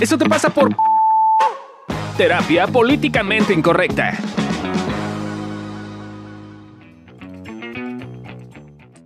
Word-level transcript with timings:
Eso 0.00 0.16
te 0.16 0.26
pasa 0.28 0.48
por 0.50 0.74
terapia 2.16 2.66
políticamente 2.66 3.52
incorrecta. 3.52 4.12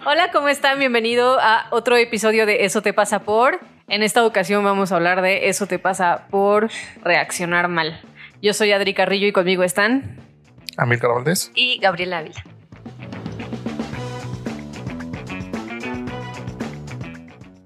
Hola, 0.07 0.31
¿cómo 0.33 0.49
están? 0.49 0.79
Bienvenido 0.79 1.39
a 1.41 1.67
otro 1.71 1.97
episodio 1.97 2.47
de 2.47 2.65
Eso 2.65 2.83
te 2.83 2.93
pasa 2.93 3.21
por. 3.25 3.59
En 3.89 4.03
esta 4.03 4.25
ocasión 4.25 4.63
vamos 4.63 4.93
a 4.93 4.97
hablar 4.97 5.23
de 5.23 5.49
Eso 5.49 5.67
te 5.67 5.79
pasa 5.79 6.27
por 6.31 6.71
reaccionar 7.03 7.69
mal. 7.69 8.01
Yo 8.41 8.53
soy 8.53 8.73
Adri 8.73 8.95
Carrillo 8.95 9.27
y 9.27 9.33
conmigo 9.33 9.65
están 9.65 10.21
Amílcar 10.77 11.11
Valdés. 11.11 11.51
y 11.55 11.79
Gabriela 11.79 12.19
Ávila. 12.19 12.45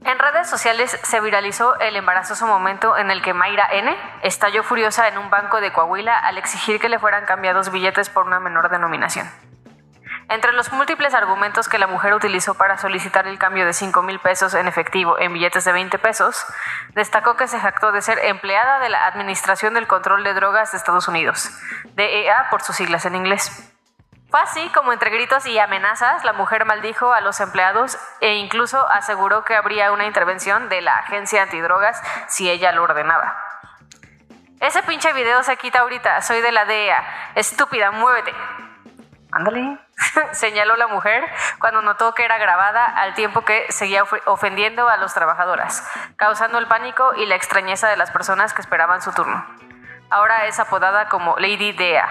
En 0.09 0.19
redes 0.19 0.49
sociales 0.49 0.99
se 1.03 1.21
viralizó 1.21 1.79
el 1.81 1.95
embarazoso 1.95 2.47
momento 2.47 2.97
en 2.97 3.11
el 3.11 3.21
que 3.21 3.35
Mayra 3.35 3.69
N. 3.71 3.95
estalló 4.23 4.63
furiosa 4.63 5.07
en 5.07 5.19
un 5.19 5.29
banco 5.29 5.61
de 5.61 5.71
Coahuila 5.71 6.19
al 6.19 6.39
exigir 6.39 6.81
que 6.81 6.89
le 6.89 6.99
fueran 6.99 7.27
cambiados 7.27 7.71
billetes 7.71 8.09
por 8.09 8.27
una 8.27 8.41
menor 8.41 8.71
denominación. 8.71 9.31
Entre 10.31 10.53
los 10.53 10.73
múltiples 10.73 11.13
argumentos 11.13 11.69
que 11.69 11.77
la 11.77 11.87
mujer 11.87 12.15
utilizó 12.15 12.55
para 12.55 12.79
solicitar 12.79 13.27
el 13.27 13.39
cambio 13.39 13.67
de 13.67 13.75
5 13.75 14.01
mil 14.01 14.19
pesos 14.19 14.55
en 14.55 14.67
efectivo 14.67 15.19
en 15.19 15.35
billetes 15.35 15.67
de 15.67 15.73
20 15.73 15.99
pesos, 15.99 16.43
destacó 16.95 17.37
que 17.37 17.47
se 17.47 17.61
jactó 17.61 17.93
de 17.93 18.01
ser 18.01 18.19
empleada 18.19 18.79
de 18.79 18.89
la 18.89 19.09
Administración 19.09 19.75
del 19.75 19.87
Control 19.87 20.25
de 20.25 20.33
Drogas 20.33 20.73
de 20.73 20.79
Estados 20.79 21.07
Unidos, 21.09 21.51
DEA 21.97 22.49
por 22.49 22.63
sus 22.63 22.77
siglas 22.77 23.05
en 23.05 23.15
inglés. 23.15 23.78
Fue 24.31 24.41
así 24.41 24.69
como 24.75 24.93
entre 24.93 25.11
gritos 25.11 25.47
y 25.47 25.59
amenazas 25.59 26.23
la 26.25 26.35
mujer 26.35 26.67
maldijo 26.67 27.13
a 27.15 27.21
los 27.23 27.41
empleados 27.41 27.99
e 28.21 28.35
incluso 28.35 28.87
aseguró 28.91 29.45
que 29.45 29.57
habría 29.57 29.91
una 29.93 30.05
intervención 30.05 30.69
de 30.69 30.83
la 30.83 30.97
agencia 30.97 31.43
antidrogas 31.43 32.03
si 32.29 32.51
ella 32.51 32.73
lo 32.73 32.83
ordenaba. 32.83 33.37
Ese 34.61 34.83
pinche 34.83 35.13
video 35.15 35.43
se 35.45 35.57
quita 35.57 35.81
ahorita, 35.81 36.21
soy 36.21 36.41
de 36.43 36.53
la 36.53 36.65
DEA. 36.67 37.33
Estúpida, 37.37 37.91
muévete. 37.91 38.35
Ándale. 39.33 39.79
Señaló 40.33 40.77
la 40.77 40.89
mujer 40.89 41.25
cuando 41.59 41.81
notó 41.81 42.13
que 42.15 42.25
era 42.25 42.39
grabada 42.39 42.85
al 42.85 43.15
tiempo 43.15 43.45
que 43.45 43.67
seguía 43.71 44.03
of- 44.03 44.13
ofendiendo 44.27 44.89
a 44.89 44.97
los 44.97 45.15
trabajadoras, 45.15 45.87
causando 46.17 46.59
el 46.59 46.67
pánico 46.67 47.15
y 47.15 47.25
la 47.27 47.35
extrañeza 47.37 47.89
de 47.89 47.97
las 47.97 48.11
personas 48.11 48.53
que 48.53 48.61
esperaban 48.63 49.01
su 49.01 49.13
turno. 49.13 49.47
Ahora 50.11 50.47
es 50.47 50.59
apodada 50.59 51.09
como 51.09 51.37
Lady 51.39 51.73
DEA. 51.73 52.09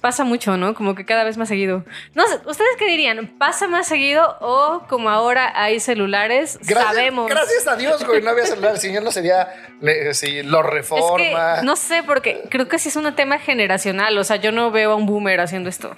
Pasa 0.00 0.24
mucho, 0.24 0.56
¿no? 0.56 0.74
Como 0.74 0.94
que 0.94 1.04
cada 1.06 1.24
vez 1.24 1.36
más 1.38 1.48
seguido. 1.48 1.84
No 2.14 2.26
sé, 2.28 2.34
¿ustedes 2.46 2.70
qué 2.78 2.84
dirían? 2.86 3.26
¿Pasa 3.38 3.66
más 3.66 3.88
seguido 3.88 4.36
o 4.40 4.82
como 4.88 5.08
ahora 5.10 5.52
hay 5.60 5.80
celulares, 5.80 6.58
Gracias, 6.62 6.84
sabemos? 6.94 7.28
gracias 7.30 7.66
a 7.66 7.76
Dios, 7.76 8.04
güey, 8.06 8.20
no 8.22 8.30
había 8.30 8.46
celular. 8.46 8.78
Si 8.78 8.92
yo 8.92 9.00
no 9.00 9.10
sería, 9.10 9.48
le- 9.80 10.12
si 10.14 10.42
lo 10.42 10.60
Es 10.60 10.64
que 10.66 10.70
reforma. 10.70 11.62
no 11.62 11.76
sé, 11.76 12.02
porque 12.04 12.44
creo 12.50 12.68
que 12.68 12.78
sí 12.78 12.90
es 12.90 12.96
un 12.96 13.12
tema 13.16 13.38
generacional. 13.38 14.16
O 14.18 14.22
sea, 14.24 14.36
yo 14.36 14.52
no 14.52 14.70
veo 14.70 14.92
a 14.92 14.94
un 14.96 15.06
boomer 15.06 15.40
haciendo 15.40 15.68
esto. 15.70 15.96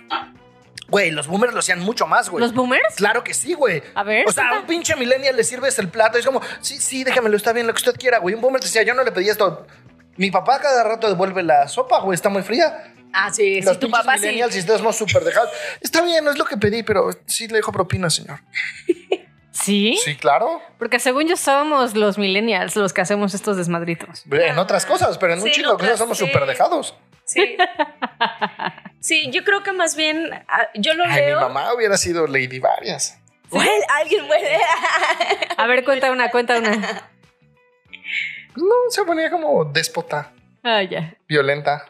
Güey, 0.88 1.10
los 1.10 1.26
boomers 1.26 1.52
lo 1.52 1.58
hacían 1.58 1.80
mucho 1.80 2.06
más, 2.06 2.30
güey. 2.30 2.42
¿Los 2.42 2.54
boomers? 2.54 2.94
Claro 2.96 3.22
que 3.22 3.34
sí, 3.34 3.52
güey. 3.52 3.82
A 3.94 4.04
ver, 4.04 4.26
O 4.26 4.32
sea, 4.32 4.48
a 4.48 4.60
un 4.60 4.66
pinche 4.66 4.96
millennial 4.96 5.36
le 5.36 5.44
sirves 5.44 5.78
el 5.78 5.88
plato 5.88 6.16
y 6.16 6.20
es 6.20 6.26
como, 6.26 6.40
sí, 6.62 6.78
sí, 6.80 7.04
déjamelo, 7.04 7.36
está 7.36 7.52
bien, 7.52 7.66
lo 7.66 7.74
que 7.74 7.78
usted 7.78 7.96
quiera, 7.98 8.18
güey. 8.20 8.34
Un 8.34 8.40
boomer 8.40 8.62
decía, 8.62 8.82
yo 8.84 8.94
no 8.94 9.04
le 9.04 9.12
pedí 9.12 9.28
esto. 9.28 9.66
Mi 10.16 10.30
papá 10.30 10.58
cada 10.60 10.82
rato 10.84 11.06
devuelve 11.08 11.42
la 11.42 11.68
sopa, 11.68 12.00
güey, 12.00 12.14
está 12.14 12.30
muy 12.30 12.42
fría. 12.42 12.94
Ah, 13.20 13.32
sí, 13.32 13.60
Los 13.62 13.74
sí, 13.74 13.80
tu 13.80 13.90
papá 13.90 14.16
sí. 14.16 14.20
millennials 14.26 14.54
y 14.56 14.60
ustedes 14.60 14.82
no 14.82 14.92
súper 14.92 15.22
dejados. 15.24 15.50
Está 15.80 16.02
bien, 16.02 16.24
no 16.24 16.30
es 16.30 16.38
lo 16.38 16.44
que 16.44 16.56
pedí, 16.56 16.82
pero 16.82 17.10
sí 17.26 17.48
le 17.48 17.54
dejo 17.56 17.72
propina, 17.72 18.08
señor. 18.10 18.40
¿Sí? 19.50 19.98
Sí, 20.04 20.14
claro. 20.16 20.62
Porque 20.78 21.00
según 21.00 21.26
yo 21.26 21.36
somos 21.36 21.96
los 21.96 22.16
millennials 22.16 22.76
los 22.76 22.92
que 22.92 23.00
hacemos 23.00 23.34
estos 23.34 23.56
desmadritos. 23.56 24.22
En 24.30 24.56
otras 24.58 24.86
cosas, 24.86 25.18
pero 25.18 25.32
en 25.32 25.40
un 25.40 25.46
Sí, 25.46 25.52
chingo 25.52 25.70
de 25.72 25.74
cosas 25.78 25.86
otras, 25.94 25.98
somos 25.98 26.18
sí. 26.18 26.26
súper 26.26 26.46
dejados. 26.46 26.94
Sí. 27.24 27.56
Sí, 29.00 29.30
yo 29.32 29.44
creo 29.44 29.62
que 29.62 29.72
más 29.72 29.96
bien 29.96 30.30
ah, 30.48 30.68
yo 30.74 30.94
lo 30.94 31.04
Ay, 31.04 31.26
mi 31.26 31.32
mamá 31.34 31.74
hubiera 31.74 31.96
sido 31.96 32.26
Lady 32.26 32.58
Varias. 32.60 33.18
Bueno, 33.50 33.70
alguien 34.00 34.26
muere. 34.26 34.58
A 35.56 35.66
ver, 35.66 35.84
cuenta 35.84 36.10
una, 36.12 36.30
cuenta 36.30 36.58
una. 36.58 36.70
Pues 38.54 38.64
no, 38.64 38.74
se 38.90 39.02
ponía 39.04 39.30
como 39.30 39.64
déspota, 39.64 40.32
Ah, 40.62 40.82
ya. 40.82 41.14
violenta. 41.28 41.86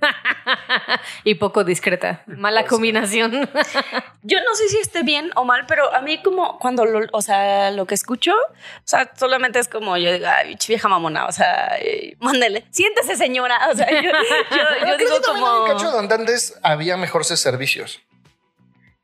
Y 1.24 1.34
poco 1.36 1.64
discreta. 1.64 2.22
Mala 2.26 2.64
combinación. 2.64 3.32
Yo 4.22 4.38
no 4.44 4.54
sé 4.54 4.68
si 4.68 4.78
esté 4.78 5.02
bien 5.02 5.30
o 5.36 5.44
mal, 5.44 5.66
pero 5.66 5.94
a 5.94 6.00
mí 6.00 6.22
como 6.22 6.58
cuando 6.58 6.84
lo, 6.84 7.00
o 7.12 7.22
sea, 7.22 7.70
lo 7.70 7.86
que 7.86 7.94
escucho, 7.94 8.32
o 8.32 8.82
sea, 8.84 9.10
solamente 9.16 9.58
es 9.58 9.68
como 9.68 9.96
yo 9.96 10.12
digo, 10.12 10.26
ay, 10.28 10.56
vieja 10.68 10.88
mamona, 10.88 11.26
o 11.26 11.32
sea, 11.32 11.76
eh, 11.78 12.16
mándele, 12.20 12.64
siéntese 12.70 13.16
señora, 13.16 13.68
o 13.70 13.74
sea, 13.74 13.88
yo, 13.90 14.10
yo- 14.10 14.96
digo 14.98 15.10
creo 15.10 15.20
que 15.20 15.26
como... 15.26 15.64
un 15.64 15.70
cacho 15.70 15.90
donde 15.90 16.14
antes 16.14 16.58
había 16.62 16.96
mejores 16.96 17.28
servicios. 17.28 18.00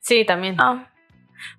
Sí, 0.01 0.25
también. 0.25 0.57
Ah, 0.59 0.89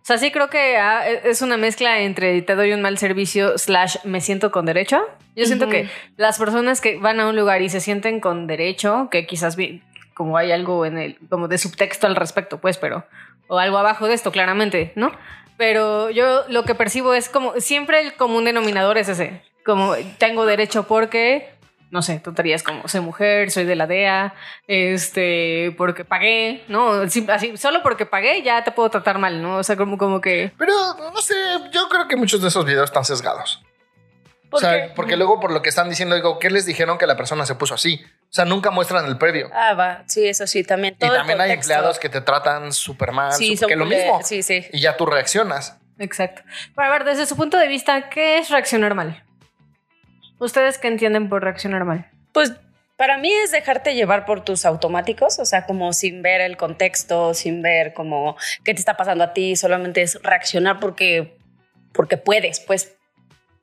O 0.02 0.06
sea, 0.06 0.18
sí 0.18 0.32
creo 0.32 0.50
que 0.50 0.78
ah, 0.78 1.08
es 1.08 1.42
una 1.42 1.58
mezcla 1.58 2.00
entre 2.00 2.42
te 2.42 2.56
doy 2.56 2.74
un 2.74 2.82
mal 2.82 2.98
servicio 2.98 3.58
slash 3.58 3.98
me 4.04 4.22
siento 4.22 4.52
con 4.52 4.66
derecho. 4.66 5.06
Yo 5.38 5.46
siento 5.46 5.66
Ujú. 5.66 5.72
que 5.72 5.90
las 6.18 6.38
personas 6.38 6.82
que 6.82 6.98
van 6.98 7.20
a 7.22 7.28
un 7.30 7.36
lugar 7.38 7.62
y 7.62 7.70
se 7.70 7.80
sienten 7.80 8.20
con 8.20 8.48
derecho, 8.48 9.08
que 9.10 9.26
quizás 9.26 9.56
vi- 9.56 9.82
como 10.14 10.36
hay 10.36 10.52
algo 10.52 10.86
en 10.86 10.98
el, 10.98 11.18
como 11.30 11.48
de 11.48 11.58
subtexto 11.60 12.08
al 12.08 12.16
respecto, 12.16 12.58
pues, 12.60 12.78
pero, 12.78 13.06
o 13.48 13.60
algo 13.60 13.78
abajo 13.78 14.08
de 14.08 14.16
esto, 14.16 14.32
claramente, 14.32 14.92
¿no? 14.96 15.12
Pero 15.58 16.10
yo 16.10 16.44
lo 16.50 16.64
que 16.64 16.76
percibo 16.76 17.14
es 17.14 17.30
como, 17.30 17.54
siempre 17.60 18.02
el 18.02 18.14
común 18.16 18.46
denominador 18.46 18.98
es 18.98 19.10
ese, 19.10 19.42
como 19.66 19.94
tengo 20.18 20.46
derecho 20.46 20.84
porque, 20.88 21.50
no 21.92 22.02
sé, 22.02 22.20
tonterías 22.20 22.64
como 22.64 22.88
soy 22.88 23.02
mujer, 23.02 23.52
soy 23.52 23.66
de 23.66 23.76
la 23.76 23.86
DEA, 23.88 24.34
este, 24.68 25.74
porque 25.78 26.04
pagué, 26.06 26.64
¿no? 26.68 27.08
Sí, 27.10 27.26
Así, 27.30 27.58
solo 27.58 27.82
porque 27.84 28.06
pagué 28.06 28.42
ya 28.42 28.64
te 28.64 28.72
puedo 28.72 28.90
tratar 28.90 29.20
mal, 29.20 29.42
¿no? 29.42 29.58
O 29.58 29.64
sea, 29.64 29.76
como, 29.76 29.98
como 29.98 30.20
que... 30.22 30.52
Pero 30.58 30.74
no 31.14 31.22
sé, 31.22 31.36
yo 31.72 31.88
creo 31.90 32.08
que 32.08 32.16
muchos 32.16 32.42
de 32.42 32.48
esos 32.48 32.66
videos 32.66 32.86
están 32.86 33.06
sesgados. 33.06 33.64
O 34.48 34.50
¿por 34.52 34.60
sea, 34.62 34.94
porque 34.96 35.18
luego 35.18 35.40
por 35.40 35.52
lo 35.52 35.62
que 35.62 35.70
están 35.70 35.90
diciendo, 35.90 36.16
digo, 36.16 36.40
¿qué 36.40 36.50
les 36.50 36.66
dijeron 36.66 36.98
que 36.98 37.06
la 37.06 37.18
persona 37.18 37.46
se 37.46 37.56
puso 37.56 37.74
así? 37.74 38.02
O 38.24 38.34
sea, 38.34 38.46
nunca 38.46 38.72
muestran 38.72 39.06
el 39.06 39.18
previo. 39.18 39.50
Ah, 39.54 39.74
va, 39.74 40.04
sí, 40.08 40.26
eso 40.28 40.48
sí, 40.48 40.64
también. 40.64 40.94
y 40.96 40.98
todo 40.98 41.12
el 41.12 41.18
también 41.18 41.42
hay 41.42 41.52
empleados 41.52 42.00
que 42.00 42.08
te 42.10 42.22
tratan 42.22 42.72
súper 42.72 43.12
mal, 43.12 43.34
Sí, 43.34 43.56
súper- 43.56 43.60
son 43.60 43.68
que 43.70 43.76
lo 43.76 43.86
mismo. 43.86 44.22
Sí, 44.24 44.44
sí. 44.44 44.66
Y 44.72 44.80
ya 44.80 44.96
tú 44.98 45.06
reaccionas. 45.06 45.78
Exacto. 46.00 46.44
Pero 46.76 46.88
a 46.88 46.92
ver, 46.92 47.04
desde 47.04 47.26
su 47.26 47.36
punto 47.36 47.58
de 47.58 47.68
vista, 47.68 48.10
¿qué 48.10 48.38
es 48.38 48.50
reaccionar 48.50 48.94
mal? 48.96 49.24
¿Ustedes 50.40 50.78
qué 50.78 50.88
entienden 50.88 51.30
por 51.30 51.44
reaccionar 51.44 51.84
mal? 51.86 52.10
Pues 52.34 52.54
para 52.96 53.18
mí 53.18 53.32
es 53.32 53.52
dejarte 53.52 53.96
llevar 53.96 54.26
por 54.26 54.44
tus 54.44 54.66
automáticos, 54.66 55.40
o 55.40 55.46
sea, 55.46 55.66
como 55.66 55.94
sin 55.94 56.22
ver 56.22 56.42
el 56.42 56.58
contexto, 56.58 57.34
sin 57.34 57.62
ver 57.62 57.94
como 57.94 58.38
qué 58.64 58.74
te 58.74 58.80
está 58.80 58.98
pasando 58.98 59.24
a 59.24 59.34
ti, 59.34 59.56
solamente 59.56 60.02
es 60.02 60.22
reaccionar 60.24 60.80
porque, 60.80 61.38
porque 61.94 62.18
puedes, 62.18 62.60
pues 62.60 62.97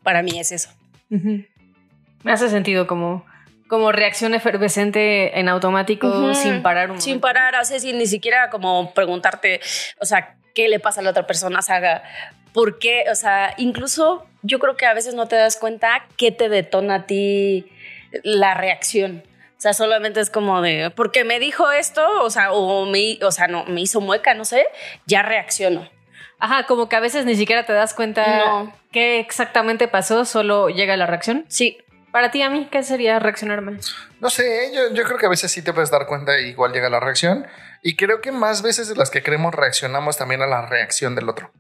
para 0.05 0.23
mí 0.23 0.39
es 0.39 0.53
eso. 0.53 0.71
Me 1.09 2.33
hace 2.33 2.49
sentido 2.49 2.87
como, 2.87 3.27
como 3.67 3.91
reacción 3.91 4.35
efervescente 4.35 5.41
en 5.41 5.49
automático 5.49 6.33
sin 6.35 6.63
parar 6.63 6.93
un 6.93 7.01
Sin 7.01 7.15
momento. 7.15 7.27
parar, 7.27 7.65
sea, 7.65 7.81
sin 7.81 7.99
ni 7.99 8.07
siquiera 8.07 8.51
como 8.51 8.95
preguntarte, 8.95 9.61
o 10.01 10.05
sea, 10.05 10.37
qué 10.55 10.69
le 10.69 10.79
pasa 10.79 11.01
a 11.01 11.05
la 11.05 11.11
otra 11.11 11.27
persona, 11.27 11.59
o 11.59 11.63
sea, 11.63 12.05
por 12.53 12.79
qué, 12.79 13.05
o 13.11 13.17
sea, 13.17 13.55
incluso 13.57 14.27
yo 14.43 14.61
creo 14.61 14.77
que 14.77 14.87
a 14.87 14.95
veces 14.95 15.15
no 15.15 15.27
te 15.27 15.35
das 15.37 15.57
cuenta 15.57 16.07
qué 16.17 16.31
te 16.31 16.49
detona 16.49 16.95
a 16.95 17.07
ti 17.07 17.67
la 18.23 18.55
reacción. 18.55 19.25
O 19.57 19.61
sea, 19.65 19.73
solamente 19.73 20.21
es 20.21 20.31
como 20.31 20.61
de, 20.61 20.93
porque 20.95 21.25
me 21.25 21.41
dijo 21.41 21.73
esto, 21.73 22.07
o 22.23 22.31
sea, 22.31 22.53
o 22.53 22.87
me, 22.87 23.19
o 23.23 23.33
sea, 23.33 23.49
no, 23.49 23.65
me 23.65 23.81
hizo 23.81 24.01
mueca, 24.01 24.35
no 24.35 24.45
sé, 24.45 24.67
ya 25.07 25.23
reacciono. 25.23 25.89
Ajá, 26.39 26.67
como 26.67 26.89
que 26.89 26.97
a 26.97 27.01
veces 27.01 27.25
ni 27.27 27.37
siquiera 27.37 27.65
te 27.67 27.73
das 27.73 27.95
cuenta 27.95 28.39
No. 28.45 28.73
qué 28.93 29.21
exactamente 29.21 29.89
pasó, 29.89 30.25
solo 30.25 30.69
llega 30.69 30.97
la 30.97 31.07
reacción. 31.07 31.45
Sí, 31.49 31.79
Para 32.13 32.31
ti, 32.31 32.43
a 32.43 32.51
mí, 32.51 32.69
¿qué 32.71 32.83
sería 32.85 33.19
reaccionar 33.19 33.61
mal? 33.61 33.81
No 34.21 34.31
sé, 34.31 34.71
yo, 34.73 34.95
yo 34.95 35.03
creo 35.05 35.19
que 35.19 35.27
a 35.27 35.29
veces 35.29 35.51
sí 35.51 35.63
te 35.63 35.73
puedes 35.73 35.91
dar 35.91 36.07
cuenta 36.07 36.39
y 36.39 36.51
igual 36.51 36.73
llega 36.73 36.89
la 36.89 37.01
reacción. 37.01 37.45
Y 37.83 37.97
creo 37.97 38.21
que 38.21 38.31
más 38.31 38.63
veces 38.63 38.89
de 38.89 38.95
las 38.95 39.11
que 39.11 39.23
creemos 39.23 39.53
reaccionamos 39.55 40.17
también 40.17 40.41
a 40.41 40.47
la 40.47 40.65
reacción 40.67 41.17
del 41.17 41.29
otro. 41.29 41.51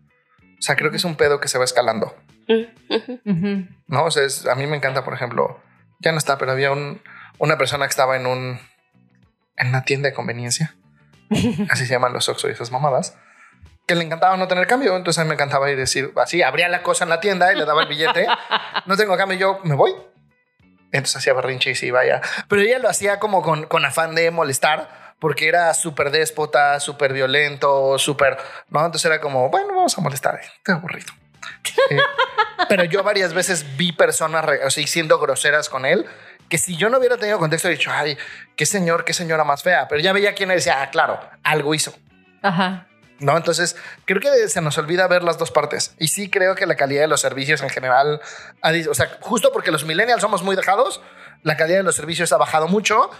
O 0.58 0.62
sea, 0.62 0.76
creo 0.76 0.90
que 0.92 0.96
es 0.98 1.04
un 1.04 1.16
pedo 1.16 1.40
que 1.40 1.48
se 1.48 1.58
va 1.58 1.64
escalando. 1.64 2.14
Mm. 2.48 3.68
¿no? 3.88 4.04
O 4.04 4.10
sea, 4.10 4.22
es- 4.24 4.46
a 4.46 4.54
mí 4.54 4.66
me 4.66 4.76
encanta, 4.76 5.04
por 5.04 5.14
ejemplo, 5.14 5.60
ya 6.00 6.12
no 6.12 6.18
está, 6.18 6.38
pero 6.38 6.52
había 6.52 6.70
un, 6.70 7.00
una 7.38 7.58
persona 7.58 7.86
que 7.86 7.90
estaba 7.90 8.16
en 8.16 8.26
un 8.26 8.60
en 9.56 9.68
una 9.68 9.84
tienda 9.84 10.08
de 10.08 10.14
conveniencia, 10.14 10.74
así 11.70 11.86
se 11.86 11.92
llaman 11.94 12.12
los 12.12 12.28
Oxxo 12.28 12.48
y 12.48 12.52
esas 12.52 12.70
mamadas, 12.72 13.16
que 13.86 13.94
le 13.94 14.04
encantaba 14.04 14.36
no 14.36 14.48
tener 14.48 14.66
cambio, 14.66 14.96
entonces 14.96 15.20
a 15.20 15.24
mí 15.24 15.28
me 15.28 15.34
encantaba 15.34 15.70
ir 15.70 15.76
decir, 15.76 16.12
así, 16.16 16.42
abría 16.42 16.68
la 16.68 16.82
cosa 16.82 17.04
en 17.04 17.10
la 17.10 17.20
tienda 17.20 17.52
y 17.52 17.56
le 17.56 17.64
daba 17.64 17.82
el 17.82 17.88
billete, 17.88 18.26
no 18.86 18.96
tengo 18.96 19.16
cambio, 19.16 19.38
yo 19.38 19.60
me 19.64 19.74
voy. 19.74 19.94
Entonces 20.92 21.16
hacía 21.16 21.34
berrinche 21.34 21.70
y 21.70 21.74
se 21.74 21.86
iba 21.86 22.04
ya. 22.06 22.20
Pero 22.48 22.62
ella 22.62 22.78
lo 22.78 22.88
hacía 22.88 23.18
como 23.18 23.42
con, 23.42 23.66
con 23.66 23.84
afán 23.84 24.14
de 24.14 24.30
molestar, 24.30 25.16
porque 25.18 25.48
era 25.48 25.72
súper 25.74 26.10
déspota, 26.10 26.78
súper 26.80 27.12
violento, 27.12 27.98
súper, 27.98 28.36
¿no? 28.68 28.84
Entonces 28.84 29.06
era 29.06 29.20
como, 29.20 29.48
bueno, 29.50 29.74
vamos 29.74 29.96
a 29.98 30.00
molestar, 30.00 30.40
estoy 30.40 30.74
aburrido. 30.74 31.12
Eh, 31.90 31.98
pero 32.68 32.84
yo 32.84 33.02
varias 33.02 33.34
veces 33.34 33.76
vi 33.76 33.92
personas 33.92 34.44
o 34.64 34.70
sea, 34.70 34.86
siendo 34.86 35.18
groseras 35.18 35.68
con 35.68 35.84
él, 35.84 36.06
que 36.48 36.58
si 36.58 36.76
yo 36.76 36.88
no 36.90 36.98
hubiera 36.98 37.16
tenido 37.16 37.38
contexto, 37.38 37.68
he 37.68 37.72
dicho, 37.72 37.90
ay, 37.92 38.16
qué 38.56 38.66
señor, 38.66 39.04
qué 39.04 39.12
señora 39.12 39.44
más 39.44 39.62
fea, 39.62 39.88
pero 39.88 40.00
ya 40.00 40.12
veía 40.12 40.34
quién 40.34 40.50
decía, 40.50 40.82
ah, 40.82 40.90
claro, 40.90 41.18
algo 41.42 41.74
hizo. 41.74 41.94
Ajá. 42.42 42.86
¿No? 43.20 43.36
Entonces, 43.36 43.76
creo 44.04 44.20
que 44.20 44.48
se 44.48 44.60
nos 44.60 44.76
olvida 44.78 45.06
ver 45.06 45.22
las 45.22 45.38
dos 45.38 45.50
partes. 45.50 45.94
Y 45.98 46.08
sí 46.08 46.28
creo 46.28 46.54
que 46.54 46.66
la 46.66 46.76
calidad 46.76 47.02
de 47.02 47.08
los 47.08 47.20
servicios 47.20 47.62
en 47.62 47.70
general, 47.70 48.20
o 48.90 48.94
sea, 48.94 49.18
justo 49.20 49.52
porque 49.52 49.70
los 49.70 49.84
millennials 49.84 50.22
somos 50.22 50.42
muy 50.42 50.56
dejados, 50.56 51.00
la 51.42 51.56
calidad 51.56 51.78
de 51.78 51.84
los 51.84 51.96
servicios 51.96 52.32
ha 52.32 52.36
bajado 52.36 52.68
mucho. 52.68 53.10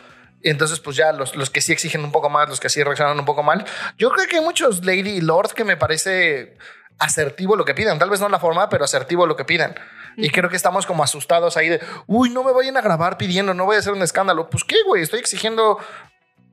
Y 0.43 0.51
entonces, 0.51 0.79
pues 0.81 0.97
ya 0.97 1.13
los, 1.13 1.37
los 1.37 1.49
que 1.49 1.61
sí 1.61 1.73
exigen 1.73 2.05
un 2.05 2.13
poco 2.13 2.29
más, 2.29 2.49
los 2.49 2.61
que 2.61 2.69
sí 2.69 2.83
reaccionan 2.83 3.19
un 3.19 3.25
poco 3.25 3.43
mal. 3.43 3.65
Yo 3.97 4.11
creo 4.11 4.27
que 4.29 4.37
hay 4.37 4.45
muchos 4.45 4.85
Lady 4.85 5.11
y 5.11 5.21
Lord 5.23 5.53
que 5.53 5.65
me 5.65 5.77
parece 5.77 6.59
asertivo 6.99 7.57
lo 7.57 7.65
que 7.65 7.75
piden. 7.75 7.99
Tal 7.99 8.11
vez 8.11 8.21
no 8.21 8.29
la 8.29 8.39
forma, 8.39 8.69
pero 8.69 8.85
asertivo 8.85 9.27
lo 9.27 9.37
que 9.37 9.45
piden. 9.45 9.75
Y 10.17 10.31
creo 10.31 10.49
que 10.49 10.57
estamos 10.57 10.87
como 10.87 11.03
asustados 11.03 11.57
ahí 11.57 11.69
de, 11.69 11.81
uy, 12.07 12.31
no 12.31 12.45
me 12.45 12.53
vayan 12.53 12.77
a 12.77 12.83
grabar 12.83 13.17
pidiendo, 13.19 13.53
no 13.53 13.65
voy 13.65 13.77
a 13.77 13.79
hacer 13.81 13.93
un 13.93 14.03
escándalo. 14.03 14.49
Pues 14.49 14.65
qué, 14.65 14.77
güey, 14.87 15.03
estoy 15.03 15.19
exigiendo 15.21 15.79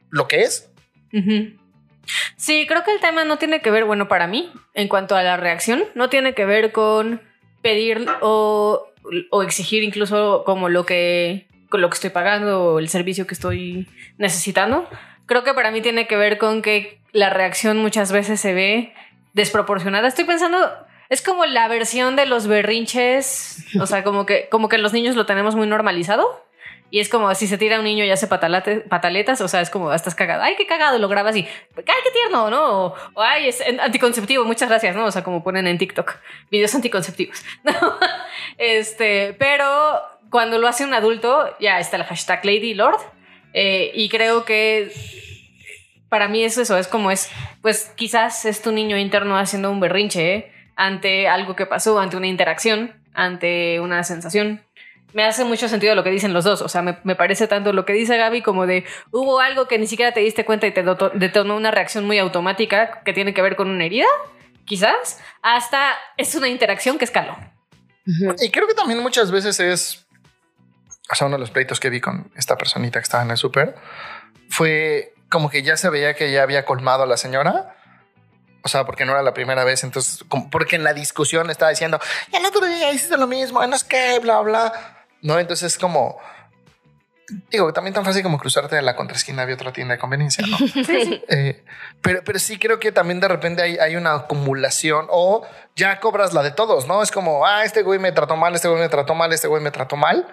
lo 0.09 0.27
que 0.27 0.41
es. 0.41 0.69
Sí, 2.35 2.65
creo 2.67 2.83
que 2.83 2.91
el 2.91 2.99
tema 2.99 3.23
no 3.23 3.37
tiene 3.37 3.61
que 3.61 3.71
ver, 3.71 3.85
bueno, 3.85 4.07
para 4.07 4.27
mí, 4.27 4.51
en 4.73 4.87
cuanto 4.87 5.15
a 5.15 5.23
la 5.23 5.37
reacción, 5.37 5.83
no 5.95 6.09
tiene 6.09 6.33
que 6.33 6.45
ver 6.45 6.71
con 6.71 7.21
pedir 7.61 8.05
o, 8.21 8.87
exigir 9.43 9.83
incluso 9.83 10.43
como 10.45 10.69
lo 10.69 10.85
que, 10.85 11.47
con 11.69 11.81
lo 11.81 11.89
que 11.89 11.95
estoy 11.95 12.09
pagando 12.09 12.63
o 12.63 12.79
el 12.79 12.89
servicio 12.89 13.27
que 13.27 13.33
estoy 13.33 13.87
necesitando. 14.17 14.87
Creo 15.25 15.43
que 15.43 15.53
para 15.53 15.71
mí 15.71 15.81
tiene 15.81 16.07
que 16.07 16.17
ver 16.17 16.37
con 16.37 16.61
que 16.61 16.99
la 17.11 17.29
reacción 17.29 17.77
muchas 17.77 18.11
veces 18.11 18.39
se 18.39 18.53
ve 18.53 18.93
desproporcionada. 19.33 20.07
Estoy 20.07 20.25
pensando, 20.25 20.57
es 21.09 21.21
como 21.21 21.45
la 21.45 21.67
versión 21.67 22.15
de 22.15 22.25
los 22.25 22.47
berrinches, 22.47 23.65
o 23.79 23.85
sea, 23.85 24.03
como 24.03 24.25
que, 24.25 24.47
como 24.49 24.69
que 24.69 24.77
los 24.77 24.93
niños 24.93 25.15
lo 25.15 25.25
tenemos 25.25 25.55
muy 25.55 25.67
normalizado. 25.67 26.43
Y 26.91 26.99
es 26.99 27.09
como 27.09 27.33
si 27.33 27.47
se 27.47 27.57
tira 27.57 27.79
un 27.79 27.85
niño 27.85 28.03
y 28.03 28.11
hace 28.11 28.27
patalate- 28.27 28.81
pataletas, 28.87 29.39
o 29.41 29.47
sea, 29.47 29.61
es 29.61 29.69
como, 29.69 29.89
"Ah, 29.89 29.95
estás 29.95 30.13
cagado. 30.13 30.43
Ay, 30.43 30.55
qué 30.57 30.67
cagado, 30.67 30.97
lo 30.99 31.07
grabas 31.07 31.35
y, 31.37 31.39
ay, 31.39 31.83
qué 31.85 32.11
tierno, 32.13 32.49
¿no? 32.49 32.85
O, 32.87 32.95
ay, 33.15 33.47
es 33.47 33.63
anticonceptivo, 33.81 34.43
muchas 34.45 34.67
gracias, 34.69 34.95
¿no? 34.95 35.05
O 35.05 35.11
sea, 35.11 35.23
como 35.23 35.41
ponen 35.43 35.67
en 35.67 35.77
TikTok, 35.77 36.17
videos 36.51 36.75
anticonceptivos. 36.75 37.43
¿no? 37.63 37.71
Este, 38.57 39.33
pero 39.39 40.01
cuando 40.29 40.57
lo 40.59 40.67
hace 40.67 40.83
un 40.83 40.93
adulto, 40.93 41.55
ya 41.59 41.79
está 41.79 41.97
el 41.97 42.03
hashtag 42.03 42.43
Lady 42.45 42.73
Lord. 42.73 42.99
eh, 43.53 43.91
y 43.95 44.07
creo 44.09 44.45
que 44.45 44.91
para 46.09 46.27
mí 46.27 46.43
es 46.43 46.57
eso, 46.57 46.77
es 46.77 46.87
como 46.87 47.09
es, 47.11 47.29
pues 47.61 47.91
quizás 47.95 48.45
es 48.45 48.61
tu 48.61 48.71
niño 48.71 48.97
interno 48.97 49.37
haciendo 49.37 49.71
un 49.71 49.79
berrinche 49.79 50.51
ante 50.75 51.27
algo 51.27 51.55
que 51.55 51.65
pasó, 51.65 51.99
ante 51.99 52.17
una 52.17 52.27
interacción, 52.27 52.93
ante 53.13 53.79
una 53.79 54.03
sensación. 54.03 54.61
Me 55.13 55.23
hace 55.23 55.43
mucho 55.43 55.67
sentido 55.67 55.95
lo 55.95 56.03
que 56.03 56.09
dicen 56.09 56.33
los 56.33 56.43
dos, 56.43 56.61
o 56.61 56.69
sea, 56.69 56.81
me, 56.81 56.97
me 57.03 57.15
parece 57.15 57.47
tanto 57.47 57.73
lo 57.73 57.85
que 57.85 57.93
dice 57.93 58.17
Gaby 58.17 58.41
como 58.41 58.65
de 58.65 58.85
hubo 59.11 59.39
algo 59.39 59.67
que 59.67 59.77
ni 59.77 59.87
siquiera 59.87 60.13
te 60.13 60.21
diste 60.21 60.45
cuenta 60.45 60.67
y 60.67 60.71
te 60.71 60.83
detonó 61.13 61.55
una 61.55 61.71
reacción 61.71 62.05
muy 62.05 62.17
automática 62.19 63.01
que 63.03 63.13
tiene 63.13 63.33
que 63.33 63.41
ver 63.41 63.55
con 63.55 63.69
una 63.69 63.85
herida, 63.85 64.07
quizás, 64.65 65.19
hasta 65.41 65.93
es 66.17 66.33
una 66.35 66.47
interacción 66.47 66.97
que 66.97 67.05
escaló. 67.05 67.37
Y 68.39 68.49
creo 68.49 68.67
que 68.67 68.73
también 68.73 68.99
muchas 68.99 69.31
veces 69.31 69.59
es, 69.59 70.05
o 71.11 71.15
sea, 71.15 71.27
uno 71.27 71.35
de 71.35 71.41
los 71.41 71.51
pleitos 71.51 71.79
que 71.79 71.89
vi 71.89 72.01
con 72.01 72.31
esta 72.35 72.57
personita 72.57 72.99
que 72.99 73.03
estaba 73.03 73.23
en 73.23 73.31
el 73.31 73.37
súper 73.37 73.75
fue 74.49 75.13
como 75.29 75.49
que 75.49 75.63
ya 75.63 75.77
se 75.77 75.89
veía 75.89 76.13
que 76.13 76.31
ya 76.31 76.43
había 76.43 76.65
colmado 76.65 77.03
a 77.03 77.05
la 77.05 77.17
señora. 77.17 77.75
O 78.63 78.67
sea, 78.67 78.85
porque 78.85 79.05
no 79.05 79.13
era 79.13 79.23
la 79.23 79.33
primera 79.33 79.63
vez. 79.63 79.83
Entonces, 79.83 80.23
como 80.27 80.49
porque 80.51 80.75
en 80.75 80.83
la 80.83 80.93
discusión 80.93 81.49
estaba 81.49 81.71
diciendo, 81.71 81.99
el 82.31 82.45
otro 82.45 82.65
día 82.67 82.91
hiciste 82.91 83.17
lo 83.17 83.25
mismo, 83.25 83.65
no 83.65 83.75
es 83.75 83.83
que, 83.83 84.19
bla, 84.19 84.41
bla. 84.41 85.00
No, 85.21 85.39
entonces 85.39 85.77
como, 85.77 86.19
digo, 87.49 87.71
también 87.73 87.93
tan 87.93 88.05
fácil 88.05 88.23
como 88.23 88.39
cruzarte 88.39 88.75
de 88.75 88.81
la 88.81 88.95
contraesquina 88.95 89.43
había 89.43 89.55
otra 89.55 89.71
tienda 89.71 89.93
de 89.93 89.99
conveniencia, 89.99 90.45
¿no? 90.47 90.57
Eh, 91.27 91.63
pero, 92.01 92.21
pero 92.23 92.39
sí 92.39 92.57
creo 92.57 92.79
que 92.79 92.91
también 92.91 93.19
de 93.19 93.27
repente 93.27 93.61
hay, 93.61 93.77
hay 93.77 93.95
una 93.95 94.13
acumulación 94.13 95.05
o 95.09 95.45
ya 95.75 95.99
cobras 95.99 96.33
la 96.33 96.43
de 96.43 96.51
todos, 96.51 96.87
¿no? 96.87 97.01
Es 97.01 97.11
como, 97.11 97.45
ah, 97.45 97.63
este 97.63 97.83
güey 97.83 97.99
me 97.99 98.11
trató 98.11 98.35
mal, 98.35 98.55
este 98.55 98.67
güey 98.67 98.81
me 98.81 98.89
trató 98.89 99.15
mal, 99.15 99.31
este 99.33 99.47
güey 99.47 99.61
me 99.61 99.71
trató 99.71 99.95
mal. 99.95 100.27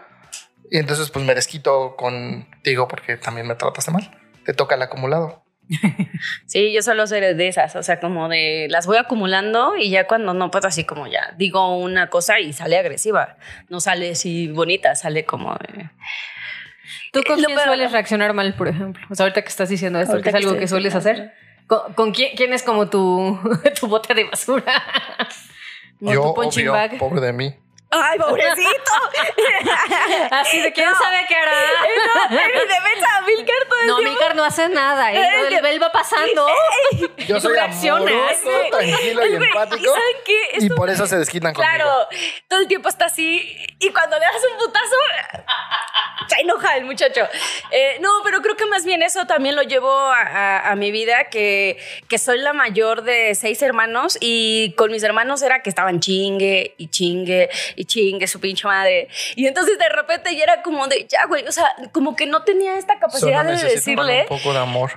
Y 0.70 0.78
entonces 0.78 1.10
pues 1.10 1.24
me 1.24 1.34
desquito 1.34 1.96
contigo 1.96 2.88
porque 2.88 3.16
también 3.16 3.46
me 3.46 3.54
trataste 3.54 3.90
mal. 3.90 4.10
Te 4.44 4.52
toca 4.52 4.74
el 4.74 4.82
acumulado. 4.82 5.42
Sí, 6.46 6.72
yo 6.72 6.82
suelo 6.82 7.06
ser 7.06 7.36
de 7.36 7.48
esas, 7.48 7.76
o 7.76 7.82
sea, 7.82 8.00
como 8.00 8.28
de 8.28 8.66
las 8.70 8.86
voy 8.86 8.96
acumulando 8.96 9.76
y 9.76 9.90
ya 9.90 10.06
cuando 10.06 10.32
no, 10.34 10.50
pues 10.50 10.64
así 10.64 10.84
como 10.84 11.06
ya 11.06 11.34
digo 11.36 11.76
una 11.78 12.08
cosa 12.08 12.40
y 12.40 12.52
sale 12.52 12.78
agresiva, 12.78 13.36
no 13.68 13.80
sale 13.80 14.10
así 14.12 14.48
bonita, 14.48 14.94
sale 14.94 15.24
como 15.24 15.54
de... 15.54 15.90
¿Tú 17.12 17.22
con 17.26 17.40
Lo 17.40 17.46
quién 17.46 17.56
peor- 17.56 17.68
sueles 17.68 17.92
reaccionar 17.92 18.34
mal, 18.34 18.54
por 18.54 18.68
ejemplo? 18.68 19.06
O 19.10 19.14
sea, 19.14 19.24
ahorita 19.24 19.42
que 19.42 19.48
estás 19.48 19.68
diciendo 19.68 20.00
esto, 20.00 20.20
que 20.20 20.28
es 20.28 20.34
algo 20.34 20.56
que 20.56 20.68
sueles 20.68 20.94
diciendo 20.94 21.22
hacer. 21.22 21.34
¿Con, 21.66 21.92
con 21.94 22.12
quién, 22.12 22.34
quién 22.36 22.52
es 22.52 22.62
como 22.62 22.88
tu, 22.88 23.38
tu 23.80 23.86
bote 23.88 24.14
de 24.14 24.24
basura? 24.24 24.82
O 26.02 26.12
Yo, 26.12 26.22
tu 26.22 26.34
punching 26.34 26.62
obvio, 26.68 26.72
bag. 26.72 26.98
pobre 26.98 27.20
de 27.20 27.32
mí. 27.32 27.54
¡Ay, 27.90 28.18
pobrecito! 28.18 28.92
Así 30.30 30.60
de 30.60 30.72
quién 30.72 30.90
No. 30.90 30.98
sabe 30.98 31.24
qué 31.26 31.36
hará. 31.36 31.52
no, 32.30 32.38
en 32.38 32.46
mi 32.48 32.52
defensa, 32.60 33.20
Milcar 33.26 33.56
todo 33.68 33.80
el 33.80 33.86
No, 33.86 33.96
tiempo- 33.96 34.10
Milcar 34.12 34.36
no 34.36 34.44
hace 34.44 34.68
nada. 34.68 35.10
Él, 35.12 35.24
él- 35.54 35.64
él 35.66 35.82
va 35.82 35.90
pasando. 35.90 36.46
Yo 37.26 37.40
soy 37.40 37.54
reaccionas. 37.54 38.12
amoroso, 38.12 38.70
tranquilo 38.70 39.26
y 39.26 39.34
empático. 39.36 39.76
¿y 39.80 39.84
saben 39.84 40.16
qué? 40.24 40.40
Y 40.60 40.68
por 40.70 40.90
eso 40.90 41.06
se 41.06 41.18
desquitan 41.18 41.54
conmigo. 41.54 41.74
Claro, 41.76 42.08
todo 42.48 42.60
el 42.60 42.68
tiempo 42.68 42.88
está 42.90 43.06
así 43.06 43.56
y 43.78 43.90
cuando 43.90 44.18
le 44.18 44.24
das 44.24 44.42
un 44.52 44.58
putazo 44.58 44.96
se 46.28 46.40
enoja 46.42 46.76
el 46.76 46.84
muchacho. 46.84 47.26
Eh, 47.70 47.96
no, 48.00 48.08
pero 48.22 48.42
creo 48.42 48.54
que 48.56 48.66
más 48.66 48.84
bien 48.84 49.02
eso 49.02 49.24
también 49.26 49.56
lo 49.56 49.62
llevo 49.62 49.90
a, 49.90 50.20
a- 50.20 50.70
a 50.72 50.76
mi 50.76 50.90
vida, 50.90 51.24
que, 51.30 51.78
que 52.08 52.18
soy 52.18 52.38
la 52.38 52.52
mayor 52.52 53.02
de 53.02 53.34
seis 53.34 53.62
hermanos 53.62 54.18
y 54.20 54.74
con 54.76 54.90
mis 54.90 55.02
hermanos 55.02 55.40
era 55.42 55.62
que 55.62 55.70
estaban 55.70 56.00
chingue 56.00 56.74
y 56.76 56.88
chingue 56.88 57.48
y 57.76 57.84
chingue 57.86 58.26
su 58.26 58.40
pinche 58.40 58.66
madre. 58.66 59.08
Y 59.36 59.46
entonces 59.46 59.78
de 59.78 59.88
repente 59.88 60.34
ya 60.36 60.42
era 60.44 60.62
como 60.62 60.86
de, 60.88 61.06
ya 61.08 61.24
güey, 61.26 61.46
o 61.46 61.52
sea, 61.52 61.74
como 61.92 62.14
que 62.14 62.26
no 62.26 62.42
tenía 62.42 62.74
esta 62.76 62.94
Solo 62.94 63.00
capacidad 63.06 63.44
de 63.44 63.56
decirle. 63.70 64.22
un 64.28 64.36
poco 64.38 64.52
de 64.52 64.58
amor. 64.58 64.92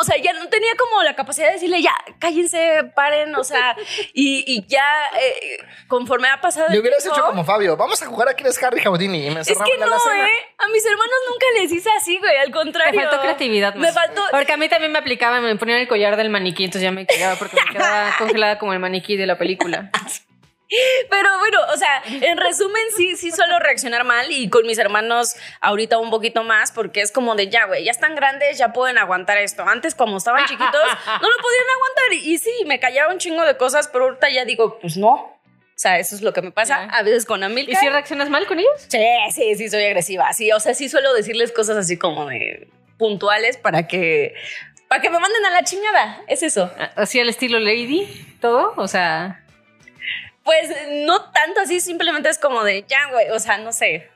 O 0.00 0.04
sea, 0.04 0.16
ya 0.16 0.32
no 0.32 0.48
tenía 0.48 0.72
como 0.76 1.02
la 1.04 1.14
capacidad 1.14 1.48
de 1.48 1.54
decirle, 1.54 1.82
ya, 1.82 1.94
cállense, 2.18 2.84
paren, 2.96 3.34
o 3.36 3.44
sea, 3.44 3.76
y, 4.12 4.42
y 4.46 4.66
ya 4.66 4.84
eh, 5.20 5.58
conforme 5.86 6.28
ha 6.28 6.40
pasado. 6.40 6.66
Le 6.70 6.80
hubieras 6.80 7.02
tiempo- 7.02 7.18
hecho 7.20 7.26
como 7.28 7.44
Fabio. 7.44 7.76
Vamos 7.76 7.97
a 8.02 8.06
jugar 8.06 8.28
a 8.28 8.34
quién 8.34 8.48
es 8.48 8.62
Harry 8.62 8.82
Houdini 8.82 9.26
y 9.26 9.30
me 9.30 9.40
Es 9.40 9.46
que 9.46 9.52
en 9.52 9.80
la 9.80 9.86
no, 9.86 9.92
alacena. 9.92 10.28
¿eh? 10.28 10.54
A 10.58 10.68
mis 10.68 10.84
hermanos 10.84 11.16
nunca 11.28 11.46
les 11.60 11.72
hice 11.72 11.90
así, 11.96 12.18
güey, 12.18 12.36
al 12.36 12.50
contrario. 12.50 13.00
faltó 13.00 13.20
creatividad. 13.20 13.74
Me 13.74 13.86
más. 13.86 13.94
faltó. 13.94 14.22
Porque 14.30 14.52
a 14.52 14.56
mí 14.56 14.68
también 14.68 14.92
me 14.92 14.98
aplicaba, 14.98 15.40
me 15.40 15.54
ponían 15.56 15.78
el 15.80 15.88
collar 15.88 16.16
del 16.16 16.30
maniquí, 16.30 16.64
entonces 16.64 16.82
ya 16.82 16.90
me 16.92 17.06
quedaba 17.06 17.36
porque 17.36 17.56
me 17.56 17.72
quedaba 17.72 18.14
congelada 18.18 18.58
como 18.58 18.72
el 18.72 18.78
maniquí 18.78 19.16
de 19.16 19.26
la 19.26 19.38
película. 19.38 19.90
Pero 21.08 21.38
bueno, 21.38 21.60
o 21.72 21.76
sea, 21.78 22.02
en 22.04 22.36
resumen, 22.36 22.82
sí, 22.94 23.16
sí 23.16 23.30
suelo 23.30 23.58
reaccionar 23.58 24.04
mal 24.04 24.30
y 24.30 24.50
con 24.50 24.66
mis 24.66 24.76
hermanos 24.76 25.34
ahorita 25.62 25.96
un 25.96 26.10
poquito 26.10 26.44
más 26.44 26.72
porque 26.72 27.00
es 27.00 27.10
como 27.10 27.34
de 27.36 27.48
ya, 27.48 27.64
güey, 27.64 27.84
ya 27.84 27.90
están 27.90 28.14
grandes, 28.14 28.58
ya 28.58 28.72
pueden 28.74 28.98
aguantar 28.98 29.38
esto. 29.38 29.62
Antes, 29.62 29.94
como 29.94 30.18
estaban 30.18 30.44
chiquitos, 30.44 30.68
no 31.06 31.28
lo 31.28 31.36
podían 31.42 31.66
aguantar 31.74 32.12
y, 32.12 32.34
y 32.34 32.38
sí, 32.38 32.52
me 32.66 32.78
callaba 32.80 33.10
un 33.12 33.18
chingo 33.18 33.44
de 33.44 33.56
cosas, 33.56 33.88
pero 33.88 34.04
ahorita 34.04 34.28
ya 34.28 34.44
digo, 34.44 34.78
pues 34.78 34.98
no. 34.98 35.37
O 35.78 35.80
sea, 35.80 36.00
eso 36.00 36.16
es 36.16 36.22
lo 36.22 36.32
que 36.32 36.42
me 36.42 36.50
pasa 36.50 36.86
a 36.90 37.02
veces 37.04 37.24
con 37.24 37.40
¿Y 37.40 37.44
Amilcar. 37.44 37.80
si 37.80 37.88
reaccionas 37.88 38.28
mal 38.30 38.46
con 38.48 38.58
ellos? 38.58 38.72
Sí, 38.88 38.98
sí, 39.32 39.54
sí, 39.54 39.68
soy 39.68 39.84
agresiva. 39.84 40.32
Sí, 40.32 40.50
o 40.50 40.58
sea, 40.58 40.74
sí 40.74 40.88
suelo 40.88 41.14
decirles 41.14 41.52
cosas 41.52 41.76
así 41.76 41.96
como 41.96 42.26
de 42.26 42.68
puntuales 42.98 43.56
para 43.58 43.86
que, 43.86 44.34
para 44.88 45.00
que 45.00 45.08
me 45.08 45.20
manden 45.20 45.46
a 45.46 45.50
la 45.50 45.62
chingada. 45.62 46.20
Es 46.26 46.42
eso. 46.42 46.68
Así 46.96 47.20
al 47.20 47.28
estilo 47.28 47.60
Lady, 47.60 48.08
todo, 48.40 48.74
o 48.76 48.88
sea... 48.88 49.44
Pues 50.42 50.68
no 51.06 51.30
tanto 51.30 51.60
así, 51.60 51.78
simplemente 51.78 52.28
es 52.28 52.38
como 52.38 52.64
de 52.64 52.84
ya, 52.88 53.10
güey. 53.12 53.28
O 53.30 53.38
sea, 53.38 53.58
no 53.58 53.70
sé. 53.70 54.08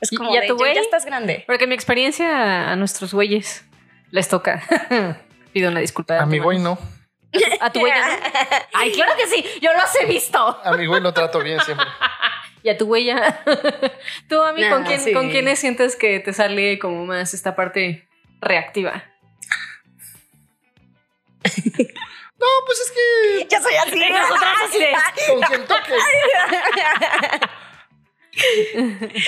Es 0.00 0.12
¿Y- 0.12 0.16
como 0.16 0.32
y 0.32 0.36
a 0.36 0.42
de 0.42 0.46
tu 0.46 0.54
ya, 0.54 0.58
güey? 0.58 0.74
ya 0.76 0.82
estás 0.82 1.04
grande. 1.04 1.42
Porque 1.48 1.66
mi 1.66 1.74
experiencia 1.74 2.70
a 2.70 2.76
nuestros 2.76 3.12
güeyes 3.12 3.64
les 4.12 4.28
toca. 4.28 4.62
Pido 5.52 5.70
una 5.70 5.80
disculpa. 5.80 6.14
de 6.14 6.20
A 6.20 6.26
mi 6.26 6.38
güey 6.38 6.58
no. 6.58 6.78
A 7.60 7.70
tu 7.70 7.80
güey. 7.80 7.92
Ay, 8.72 8.92
claro 8.92 9.12
que 9.16 9.26
sí, 9.26 9.44
yo 9.60 9.70
los 9.72 9.94
he 9.96 10.06
visto. 10.06 10.38
A 10.38 10.72
mi 10.72 10.86
güey 10.86 11.00
lo 11.00 11.12
trato 11.12 11.40
bien 11.40 11.60
siempre. 11.60 11.86
Y 12.60 12.70
a 12.70 12.76
tu 12.76 12.94
ya. 12.96 13.44
Tú, 14.28 14.42
a 14.42 14.52
mí, 14.52 14.68
¿con, 14.68 14.82
quién, 14.82 15.00
sí. 15.00 15.12
¿con 15.12 15.30
quiénes 15.30 15.60
sientes 15.60 15.94
que 15.94 16.18
te 16.18 16.32
sale 16.32 16.80
como 16.80 17.06
más 17.06 17.32
esta 17.32 17.54
parte 17.54 18.08
reactiva? 18.40 19.04
No, 21.44 22.46
pues 22.66 22.80
es 22.80 22.90
que 22.90 23.46
Ya 23.48 23.62
soy 23.62 23.74
así. 23.76 24.10
Nosotras 24.10 24.56
así 24.64 24.84
con 25.28 25.40
quien 25.42 25.66
toque. 25.66 25.94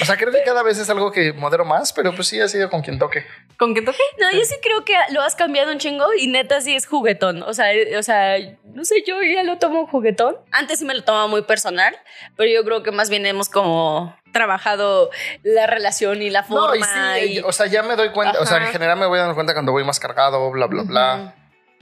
O 0.00 0.04
sea, 0.04 0.16
creo 0.16 0.32
que 0.32 0.42
cada 0.44 0.62
vez 0.62 0.78
es 0.78 0.88
algo 0.90 1.10
que 1.12 1.32
modero 1.32 1.64
más, 1.64 1.92
pero 1.92 2.14
pues 2.14 2.28
sí 2.28 2.40
ha 2.40 2.48
sido 2.48 2.70
con 2.70 2.82
quien 2.82 2.98
toque. 2.98 3.24
¿Con 3.58 3.74
qué 3.74 3.82
toque? 3.82 3.98
No, 4.18 4.30
yo 4.32 4.44
sí 4.44 4.54
creo 4.62 4.84
que 4.84 4.94
lo 5.10 5.20
has 5.22 5.34
cambiado 5.34 5.70
un 5.72 5.78
chingo 5.78 6.06
y 6.18 6.26
neta 6.28 6.60
sí 6.60 6.74
es 6.74 6.86
juguetón. 6.86 7.42
O 7.42 7.52
sea, 7.54 7.72
eh, 7.72 7.96
o 7.96 8.02
sea, 8.02 8.36
no 8.74 8.84
sé, 8.84 9.02
yo 9.06 9.20
ya 9.22 9.42
lo 9.42 9.58
tomo 9.58 9.86
juguetón. 9.86 10.36
Antes 10.52 10.78
sí 10.78 10.84
me 10.84 10.94
lo 10.94 11.02
tomaba 11.04 11.26
muy 11.26 11.42
personal, 11.42 11.96
pero 12.36 12.50
yo 12.50 12.64
creo 12.64 12.82
que 12.82 12.92
más 12.92 13.10
bien 13.10 13.26
hemos 13.26 13.48
como 13.48 14.16
trabajado 14.32 15.10
la 15.42 15.66
relación 15.66 16.22
y 16.22 16.30
la 16.30 16.42
forma. 16.44 16.68
No, 16.68 16.74
y 16.76 16.82
sí, 17.28 17.32
y- 17.34 17.38
o 17.40 17.52
sea, 17.52 17.66
ya 17.66 17.82
me 17.82 17.96
doy 17.96 18.10
cuenta, 18.10 18.40
o 18.40 18.46
sea, 18.46 18.58
en 18.58 18.72
general 18.72 18.98
me 18.98 19.06
voy 19.06 19.18
dando 19.18 19.34
cuenta 19.34 19.52
cuando 19.52 19.72
voy 19.72 19.84
más 19.84 19.98
cargado, 20.00 20.50
bla, 20.50 20.66
bla, 20.66 20.82
bla. 20.84 21.34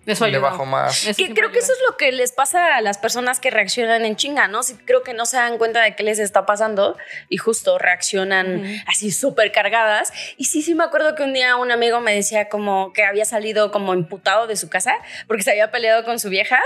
Eso 0.06 0.24
Le 0.26 0.36
ayuda. 0.36 0.50
bajo 0.50 0.64
más. 0.64 1.04
Que 1.16 1.34
creo 1.34 1.50
que 1.50 1.58
ayuda. 1.58 1.58
eso 1.58 1.72
es 1.72 1.78
lo 1.90 1.96
que 1.98 2.12
les 2.12 2.32
pasa 2.32 2.76
a 2.76 2.80
las 2.80 2.96
personas 2.96 3.40
que 3.40 3.50
reaccionan 3.50 4.06
en 4.06 4.16
chinga, 4.16 4.48
¿no? 4.48 4.62
Sí, 4.62 4.74
creo 4.86 5.02
que 5.02 5.12
no 5.12 5.26
se 5.26 5.36
dan 5.36 5.58
cuenta 5.58 5.82
de 5.82 5.94
qué 5.96 6.02
les 6.02 6.18
está 6.18 6.46
pasando 6.46 6.96
y 7.28 7.36
justo 7.36 7.76
reaccionan 7.78 8.64
así 8.86 9.10
súper 9.10 9.52
cargadas. 9.52 10.10
Y 10.38 10.46
sí, 10.46 10.62
sí 10.62 10.74
me 10.74 10.84
acuerdo 10.84 11.14
que 11.14 11.22
un 11.24 11.34
día 11.34 11.56
un 11.56 11.70
amigo 11.70 12.00
me 12.00 12.14
decía 12.14 12.48
como 12.48 12.92
que 12.94 13.04
había 13.04 13.26
salido 13.26 13.70
como 13.70 13.92
imputado 13.92 14.46
de 14.46 14.56
su 14.56 14.70
casa 14.70 14.94
porque 15.26 15.42
se 15.42 15.50
había 15.50 15.70
peleado 15.70 16.04
con 16.04 16.18
su 16.18 16.30
vieja 16.30 16.58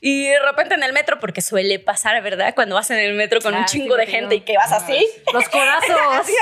y 0.00 0.28
de 0.28 0.38
repente 0.40 0.74
en 0.74 0.82
el 0.82 0.94
metro, 0.94 1.20
porque 1.20 1.42
suele 1.42 1.78
pasar, 1.78 2.22
¿verdad? 2.22 2.54
Cuando 2.54 2.76
vas 2.76 2.90
en 2.90 2.98
el 2.98 3.12
metro 3.14 3.40
con 3.42 3.54
Ah, 3.54 3.58
un 3.60 3.68
sí, 3.68 3.78
chingo 3.78 3.96
de 3.96 4.04
contigo. 4.04 4.18
gente 4.20 4.34
y 4.36 4.40
que 4.40 4.56
vas 4.56 4.72
así. 4.72 5.06
Los 5.34 5.48
corazos. 5.50 5.90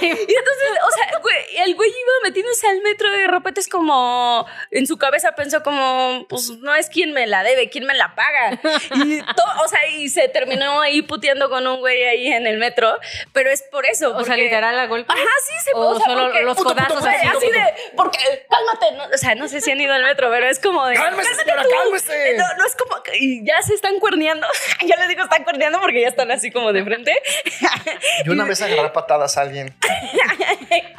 Y 0.00 0.06
entonces, 0.06 0.70
o 0.86 0.90
sea, 0.96 1.18
güey, 1.20 1.36
el 1.66 1.74
güey 1.74 1.90
iba 1.90 2.12
metiéndose 2.24 2.66
al 2.68 2.80
metro 2.82 3.08
y 3.14 3.20
de 3.20 3.26
repente 3.26 3.60
es 3.60 3.68
como, 3.68 4.46
en 4.70 4.86
su 4.86 4.96
cabeza 4.96 5.32
pensó 5.32 5.62
como, 5.62 5.97
pues 6.28 6.50
no 6.60 6.74
es 6.74 6.88
quien 6.88 7.12
me 7.12 7.26
la 7.26 7.42
debe, 7.42 7.68
quien 7.70 7.84
me 7.86 7.94
la 7.94 8.14
paga. 8.14 8.58
Y 9.04 9.20
todo, 9.22 9.62
o 9.64 9.68
sea, 9.68 9.86
y 9.88 10.08
se 10.08 10.28
terminó 10.28 10.80
ahí 10.80 11.02
puteando 11.02 11.48
con 11.48 11.66
un 11.66 11.78
güey 11.80 12.02
ahí 12.04 12.26
en 12.28 12.46
el 12.46 12.58
metro, 12.58 12.98
pero 13.32 13.50
es 13.50 13.62
por 13.70 13.86
eso. 13.86 14.16
O 14.16 14.24
sea, 14.24 14.36
literal 14.36 14.78
a 14.78 14.86
golpe. 14.86 15.12
Ajá, 15.12 15.22
sí, 15.46 15.54
se 15.64 15.70
O 15.74 15.80
o 15.90 15.96
sea, 15.96 16.06
solo 16.06 16.24
porque- 16.24 16.42
los 16.42 16.56
puto, 16.56 16.68
codazos 16.70 16.96
puto, 16.98 17.08
así. 17.08 17.26
así 17.26 17.50
de, 17.50 17.62
porque, 17.96 18.18
cálmate, 18.50 18.92
no, 18.96 19.14
o 19.14 19.18
sea, 19.18 19.34
no 19.34 19.48
sé 19.48 19.60
si 19.60 19.70
han 19.70 19.80
ido 19.80 19.92
al 19.92 20.02
metro, 20.02 20.30
pero 20.30 20.46
es 20.48 20.58
como 20.60 20.86
de, 20.86 20.94
Cálmese, 20.96 21.28
"Cálmate 21.30 21.44
señora, 21.44 21.62
tú". 21.62 21.68
cálmese. 21.70 22.34
No, 22.36 22.44
no 22.56 22.66
es 22.66 22.76
como, 22.76 22.96
y 23.14 23.44
ya 23.46 23.60
se 23.62 23.74
están 23.74 23.98
cuerneando, 24.00 24.46
ya 24.86 24.96
les 24.96 25.08
digo, 25.08 25.22
están 25.24 25.44
cuerneando 25.44 25.80
porque 25.80 26.00
ya 26.02 26.08
están 26.08 26.30
así 26.30 26.50
como 26.50 26.72
de 26.72 26.84
frente. 26.84 27.16
Yo 28.24 28.32
una 28.32 28.44
vez 28.44 28.60
agarré 28.62 28.90
patadas 28.90 29.36
a 29.38 29.42
alguien. 29.42 29.74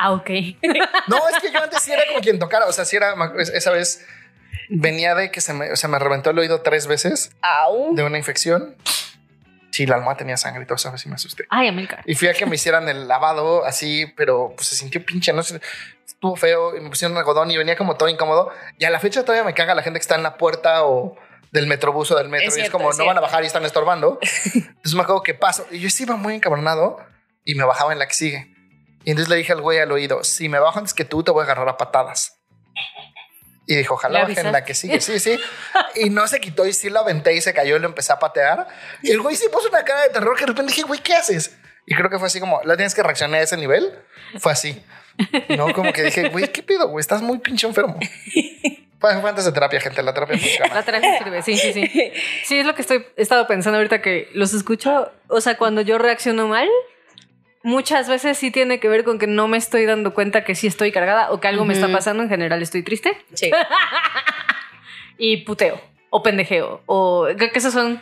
Ah, 0.01 0.13
ok. 0.13 0.29
No, 1.07 1.17
es 1.29 1.39
que 1.41 1.51
yo 1.51 1.61
antes 1.61 1.81
sí 1.83 1.91
era 1.91 2.03
con 2.13 2.21
quien 2.21 2.39
tocara. 2.39 2.67
O 2.67 2.71
sea, 2.71 2.85
sí 2.85 2.95
era. 2.95 3.13
Esa 3.53 3.71
vez 3.71 4.05
venía 4.69 5.15
de 5.15 5.31
que 5.31 5.41
se 5.41 5.53
me, 5.53 5.75
se 5.75 5.87
me 5.87 5.99
reventó 5.99 6.29
el 6.29 6.39
oído 6.39 6.61
tres 6.61 6.87
veces 6.87 7.31
Au. 7.41 7.95
de 7.95 8.03
una 8.03 8.17
infección. 8.17 8.75
Sí, 9.71 9.85
la 9.85 9.95
almohada 9.95 10.17
tenía 10.17 10.35
sangre 10.37 10.63
y 10.63 10.65
todo 10.65 10.75
eso, 10.75 10.87
a 10.87 10.91
ver 10.91 10.99
si 10.99 11.09
me 11.09 11.15
asusté. 11.15 11.45
Ay, 11.49 11.67
Amilcar. 11.67 12.01
Y 12.05 12.15
fui 12.15 12.27
a 12.27 12.33
que 12.33 12.45
me 12.45 12.55
hicieran 12.55 12.89
el 12.89 13.07
lavado 13.07 13.65
así, 13.65 14.07
pero 14.17 14.53
pues 14.55 14.67
se 14.67 14.75
sintió 14.75 15.05
pinche, 15.05 15.31
no 15.31 15.43
sé, 15.43 15.61
estuvo 16.05 16.35
feo 16.35 16.75
y 16.75 16.81
me 16.81 16.89
pusieron 16.89 17.17
algodón 17.17 17.51
y 17.51 17.57
venía 17.57 17.77
como 17.77 17.95
todo 17.95 18.09
incómodo. 18.09 18.51
Y 18.77 18.85
a 18.85 18.89
la 18.89 18.99
fecha 18.99 19.21
todavía 19.23 19.43
me 19.43 19.53
caga 19.53 19.75
la 19.75 19.83
gente 19.83 19.99
que 19.99 20.01
está 20.01 20.15
en 20.15 20.23
la 20.23 20.37
puerta 20.37 20.85
o 20.85 21.15
del 21.51 21.67
metrobús 21.67 22.11
o 22.11 22.15
del 22.17 22.29
metro 22.29 22.47
Es 22.47 22.57
y 22.57 22.61
es 22.61 22.63
cierto, 22.65 22.77
como 22.77 22.89
es 22.91 22.97
no 22.97 23.05
van 23.05 23.11
a 23.17 23.19
cierto. 23.19 23.27
bajar 23.27 23.43
y 23.43 23.47
están 23.47 23.63
estorbando. 23.65 24.19
Entonces 24.53 24.95
me 24.95 25.01
acuerdo 25.01 25.23
que 25.23 25.33
paso 25.35 25.65
y 25.71 25.79
yo 25.79 25.89
sí 25.89 26.03
iba 26.03 26.15
muy 26.15 26.35
encabronado 26.35 26.97
y 27.45 27.55
me 27.55 27.63
bajaba 27.63 27.93
en 27.93 27.99
la 27.99 28.07
que 28.07 28.13
sigue. 28.13 28.53
Y 29.05 29.11
entonces 29.11 29.29
le 29.29 29.37
dije 29.37 29.53
al 29.53 29.61
güey 29.61 29.79
al 29.79 29.91
oído, 29.91 30.23
si 30.23 30.49
me 30.49 30.59
bajo 30.59 30.77
antes 30.77 30.93
que 30.93 31.05
tú 31.05 31.23
te 31.23 31.31
voy 31.31 31.41
a 31.41 31.43
agarrar 31.45 31.69
a 31.69 31.77
patadas. 31.77 32.38
Y 33.71 33.75
dijo, 33.75 33.93
ojalá 33.93 34.21
¿Le 34.25 34.33
baje 34.33 34.47
en 34.47 34.51
la 34.51 34.65
que 34.65 34.73
sigue. 34.73 34.99
Sí, 34.99 35.19
sí. 35.19 35.39
Y 35.93 36.09
no 36.09 36.27
se 36.27 36.39
quitó 36.41 36.65
y 36.65 36.73
sí 36.73 36.89
lo 36.89 37.01
aventé 37.01 37.35
y 37.35 37.41
se 37.41 37.53
cayó 37.53 37.75
y 37.75 37.79
lo 37.79 37.87
empecé 37.87 38.11
a 38.11 38.17
patear. 38.17 38.67
Y 39.03 39.11
el 39.11 39.21
güey 39.21 39.35
sí 39.35 39.45
puso 39.51 39.69
una 39.69 39.83
cara 39.83 40.01
de 40.01 40.09
terror 40.09 40.35
que 40.35 40.41
de 40.41 40.47
repente 40.47 40.71
dije, 40.73 40.87
güey, 40.87 40.99
¿qué 41.01 41.13
haces? 41.13 41.55
Y 41.85 41.93
creo 41.93 42.09
que 42.09 42.17
fue 42.17 42.25
así 42.25 42.39
como, 42.39 42.59
la 42.63 42.75
tienes 42.77 42.95
que 42.95 43.03
reaccionar 43.03 43.41
a 43.41 43.43
ese 43.43 43.57
nivel. 43.57 43.93
Fue 44.39 44.51
así. 44.51 44.83
No, 45.49 45.71
como 45.73 45.93
que 45.93 46.01
dije, 46.01 46.29
güey, 46.29 46.51
¿qué 46.51 46.63
pido, 46.63 46.87
güey? 46.87 46.99
Estás 46.99 47.21
muy 47.21 47.37
pinche 47.37 47.67
enfermo. 47.67 47.99
Fue 48.99 49.11
antes 49.11 49.45
de 49.45 49.51
terapia, 49.51 49.79
gente. 49.79 50.01
La 50.01 50.15
terapia 50.15 50.35
La 50.35 50.41
funciona. 50.41 50.83
terapia 50.83 51.17
sirve, 51.19 51.41
sí, 51.43 51.55
sí, 51.55 51.71
sí. 51.73 52.11
Sí, 52.45 52.59
es 52.59 52.65
lo 52.65 52.73
que 52.73 52.81
estoy, 52.81 53.05
he 53.15 53.21
estado 53.21 53.45
pensando 53.45 53.77
ahorita 53.77 54.01
que 54.01 54.29
los 54.33 54.53
escucho. 54.53 55.11
O 55.27 55.41
sea, 55.41 55.57
cuando 55.57 55.81
yo 55.81 55.99
reacciono 55.99 56.47
mal, 56.47 56.67
muchas 57.63 58.07
veces 58.09 58.37
sí 58.37 58.51
tiene 58.51 58.79
que 58.79 58.87
ver 58.89 59.03
con 59.03 59.19
que 59.19 59.27
no 59.27 59.47
me 59.47 59.57
estoy 59.57 59.85
dando 59.85 60.13
cuenta 60.13 60.43
que 60.43 60.55
sí 60.55 60.67
estoy 60.67 60.91
cargada 60.91 61.31
o 61.31 61.39
que 61.39 61.47
algo 61.47 61.65
me 61.65 61.73
está 61.73 61.91
pasando. 61.91 62.23
En 62.23 62.29
general 62.29 62.61
estoy 62.61 62.83
triste 62.83 63.17
Sí. 63.33 63.51
y 65.17 65.37
puteo 65.37 65.79
o 66.09 66.23
pendejeo. 66.23 66.81
O 66.85 67.27
creo 67.37 67.51
que 67.51 67.59
esas 67.59 67.73
son 67.73 68.01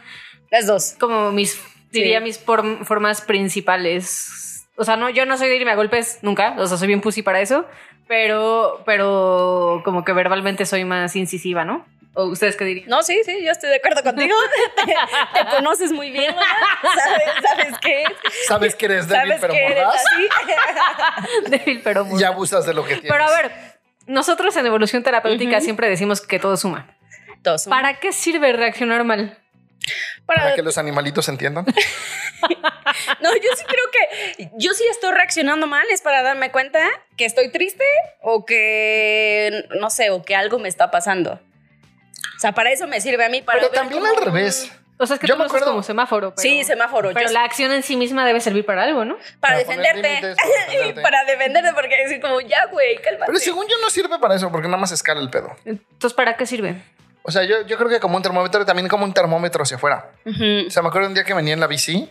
Las 0.52 0.68
dos. 0.68 0.96
como 1.00 1.32
mis, 1.32 1.62
diría, 1.92 2.20
Sí. 2.20 2.24
mis 2.24 2.46
form- 2.46 2.84
formas 2.86 3.22
principales. 3.22 4.68
O 4.76 4.84
sea, 4.84 4.96
no, 4.96 5.10
yo 5.10 5.26
no 5.26 5.38
soy 5.38 5.50
de 5.50 5.56
irme 5.58 5.72
a 5.72 5.76
golpes 5.76 6.20
nunca. 6.22 6.56
O 6.58 6.68
sea, 6.68 6.78
soy 6.78 6.88
bien 6.88 7.02
pussy 7.02 7.22
para 7.24 7.42
eso. 7.42 7.66
Pero, 8.08 8.84
pero 8.86 9.82
como 9.84 10.06
que 10.06 10.14
verbalmente 10.14 10.66
soy 10.66 10.86
más 10.86 11.16
incisiva, 11.18 11.66
¿no? 11.66 11.86
¿O 12.20 12.24
ustedes 12.26 12.56
qué 12.58 12.66
dirían? 12.66 12.90
No, 12.90 13.04
sí, 13.04 13.22
sí, 13.24 13.44
yo 13.46 13.52
estoy 13.52 13.70
de 13.70 13.76
acuerdo 13.76 14.02
contigo. 14.02 14.36
te, 14.76 15.40
te 15.40 15.50
conoces 15.56 15.92
muy 15.92 16.10
bien, 16.10 16.34
¿verdad? 16.36 16.48
¿Sabes, 16.82 17.24
¿Sabes 17.48 17.80
qué? 17.80 18.04
Sabes 18.48 18.76
que 18.76 18.86
eres 18.88 19.08
débil, 19.08 19.22
¿Sabes 19.28 19.42
pero 19.42 19.54
que 19.54 19.66
eres 19.66 19.84
mordaz. 19.86 20.04
así? 20.06 21.50
Débil, 21.52 21.82
pero 21.84 22.06
muy. 22.06 22.20
Y 22.20 22.24
abusas 22.24 22.66
de 22.66 22.74
lo 22.74 22.84
que 22.84 22.96
tienes. 22.96 23.12
Pero 23.12 23.24
a 23.24 23.30
ver, 23.30 23.52
nosotros 24.08 24.56
en 24.58 24.66
evolución 24.66 25.04
terapéutica 25.04 25.62
siempre 25.62 25.88
decimos 25.90 26.22
que 26.22 26.40
todo 26.40 26.58
suma. 26.58 26.98
Dos. 27.44 27.66
¿Para 27.66 28.00
qué 28.00 28.12
sirve 28.12 28.52
reaccionar 28.52 29.04
mal? 29.04 29.38
Para- 30.26 30.42
Para 30.42 30.56
que 30.56 30.64
los 30.64 30.78
animalitos 30.80 31.30
entiendan. 31.30 31.66
No, 33.22 33.34
yo 33.36 33.50
sí 33.56 33.64
creo 33.68 33.84
que 33.92 34.50
yo 34.58 34.72
sí 34.74 34.84
estoy 34.90 35.12
reaccionando 35.12 35.68
mal, 35.68 35.86
es 35.92 36.02
para 36.02 36.22
darme 36.22 36.52
cuenta 36.52 36.80
que 37.18 37.26
estoy 37.26 37.52
triste 37.52 37.84
o 38.22 38.46
que, 38.46 39.66
no 39.80 39.90
sé, 39.90 40.10
o 40.12 40.24
que 40.24 40.36
algo 40.36 40.58
me 40.60 40.70
está 40.70 40.90
pasando. 40.92 41.40
O 42.38 42.40
sea, 42.40 42.52
para 42.54 42.72
eso 42.72 42.88
me 42.88 43.02
sirve 43.02 43.26
a 43.26 43.30
mí. 43.30 43.42
Para 43.42 43.60
Pero 43.60 43.72
ver 43.72 43.80
también 43.82 44.02
cómo- 44.02 44.16
al 44.18 44.24
revés. 44.26 44.72
O 45.00 45.06
sea, 45.06 45.16
es 45.16 45.20
que 45.20 45.28
Yo 45.28 45.36
tú 45.36 45.40
me 45.40 45.44
lo 45.44 45.48
acuerdo- 45.50 45.68
como 45.68 45.84
semáforo. 45.84 46.32
Pero, 46.36 46.42
Sí, 46.42 46.64
semáforo. 46.64 47.12
Pero 47.14 47.28
yo- 47.28 47.34
la 47.34 47.44
acción 47.44 47.72
en 47.72 47.84
sí 47.84 47.96
misma 47.96 48.26
debe 48.26 48.42
servir 48.42 48.66
para 48.66 48.84
algo, 48.84 49.06
¿no? 49.06 49.18
para, 49.40 49.58
defenderte. 49.58 50.02
para 50.36 50.66
defenderte. 50.66 51.02
para 51.02 51.24
defenderte, 51.26 51.70
porque 51.76 51.98
decir 52.04 52.20
como, 52.22 52.42
ya, 52.42 52.66
güey, 52.72 52.96
cálmate. 53.02 53.26
Pero 53.28 53.38
según 53.40 53.68
yo 53.68 53.76
no 53.82 53.90
sirve 53.92 54.18
para 54.18 54.34
eso, 54.36 54.52
porque 54.52 54.68
nada 54.68 54.78
más 54.80 54.92
escala 54.92 55.22
el 55.22 55.30
pedo. 55.30 55.56
Entonces, 55.66 56.14
¿para 56.16 56.36
qué 56.36 56.46
sirve? 56.48 56.82
O 57.22 57.32
sea, 57.32 57.44
yo, 57.44 57.62
yo 57.68 57.78
creo 57.78 57.90
que 57.90 58.00
como 58.00 58.18
un 58.18 58.24
termómetro, 58.24 58.66
también 58.66 58.88
como 58.88 59.04
un 59.04 59.14
termómetro 59.14 59.62
hacia 59.64 59.78
afuera. 59.78 60.12
O 60.26 60.70
sea, 60.72 60.82
me 60.82 60.88
acuerdo 60.90 61.10
un 61.10 61.14
día 61.14 61.24
que 61.26 61.34
venía 61.36 61.54
en 61.54 61.60
la 61.60 61.68
bici 61.68 62.10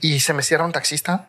y 0.00 0.20
se 0.20 0.32
me 0.34 0.42
cierra 0.42 0.64
un 0.64 0.72
taxista. 0.72 1.28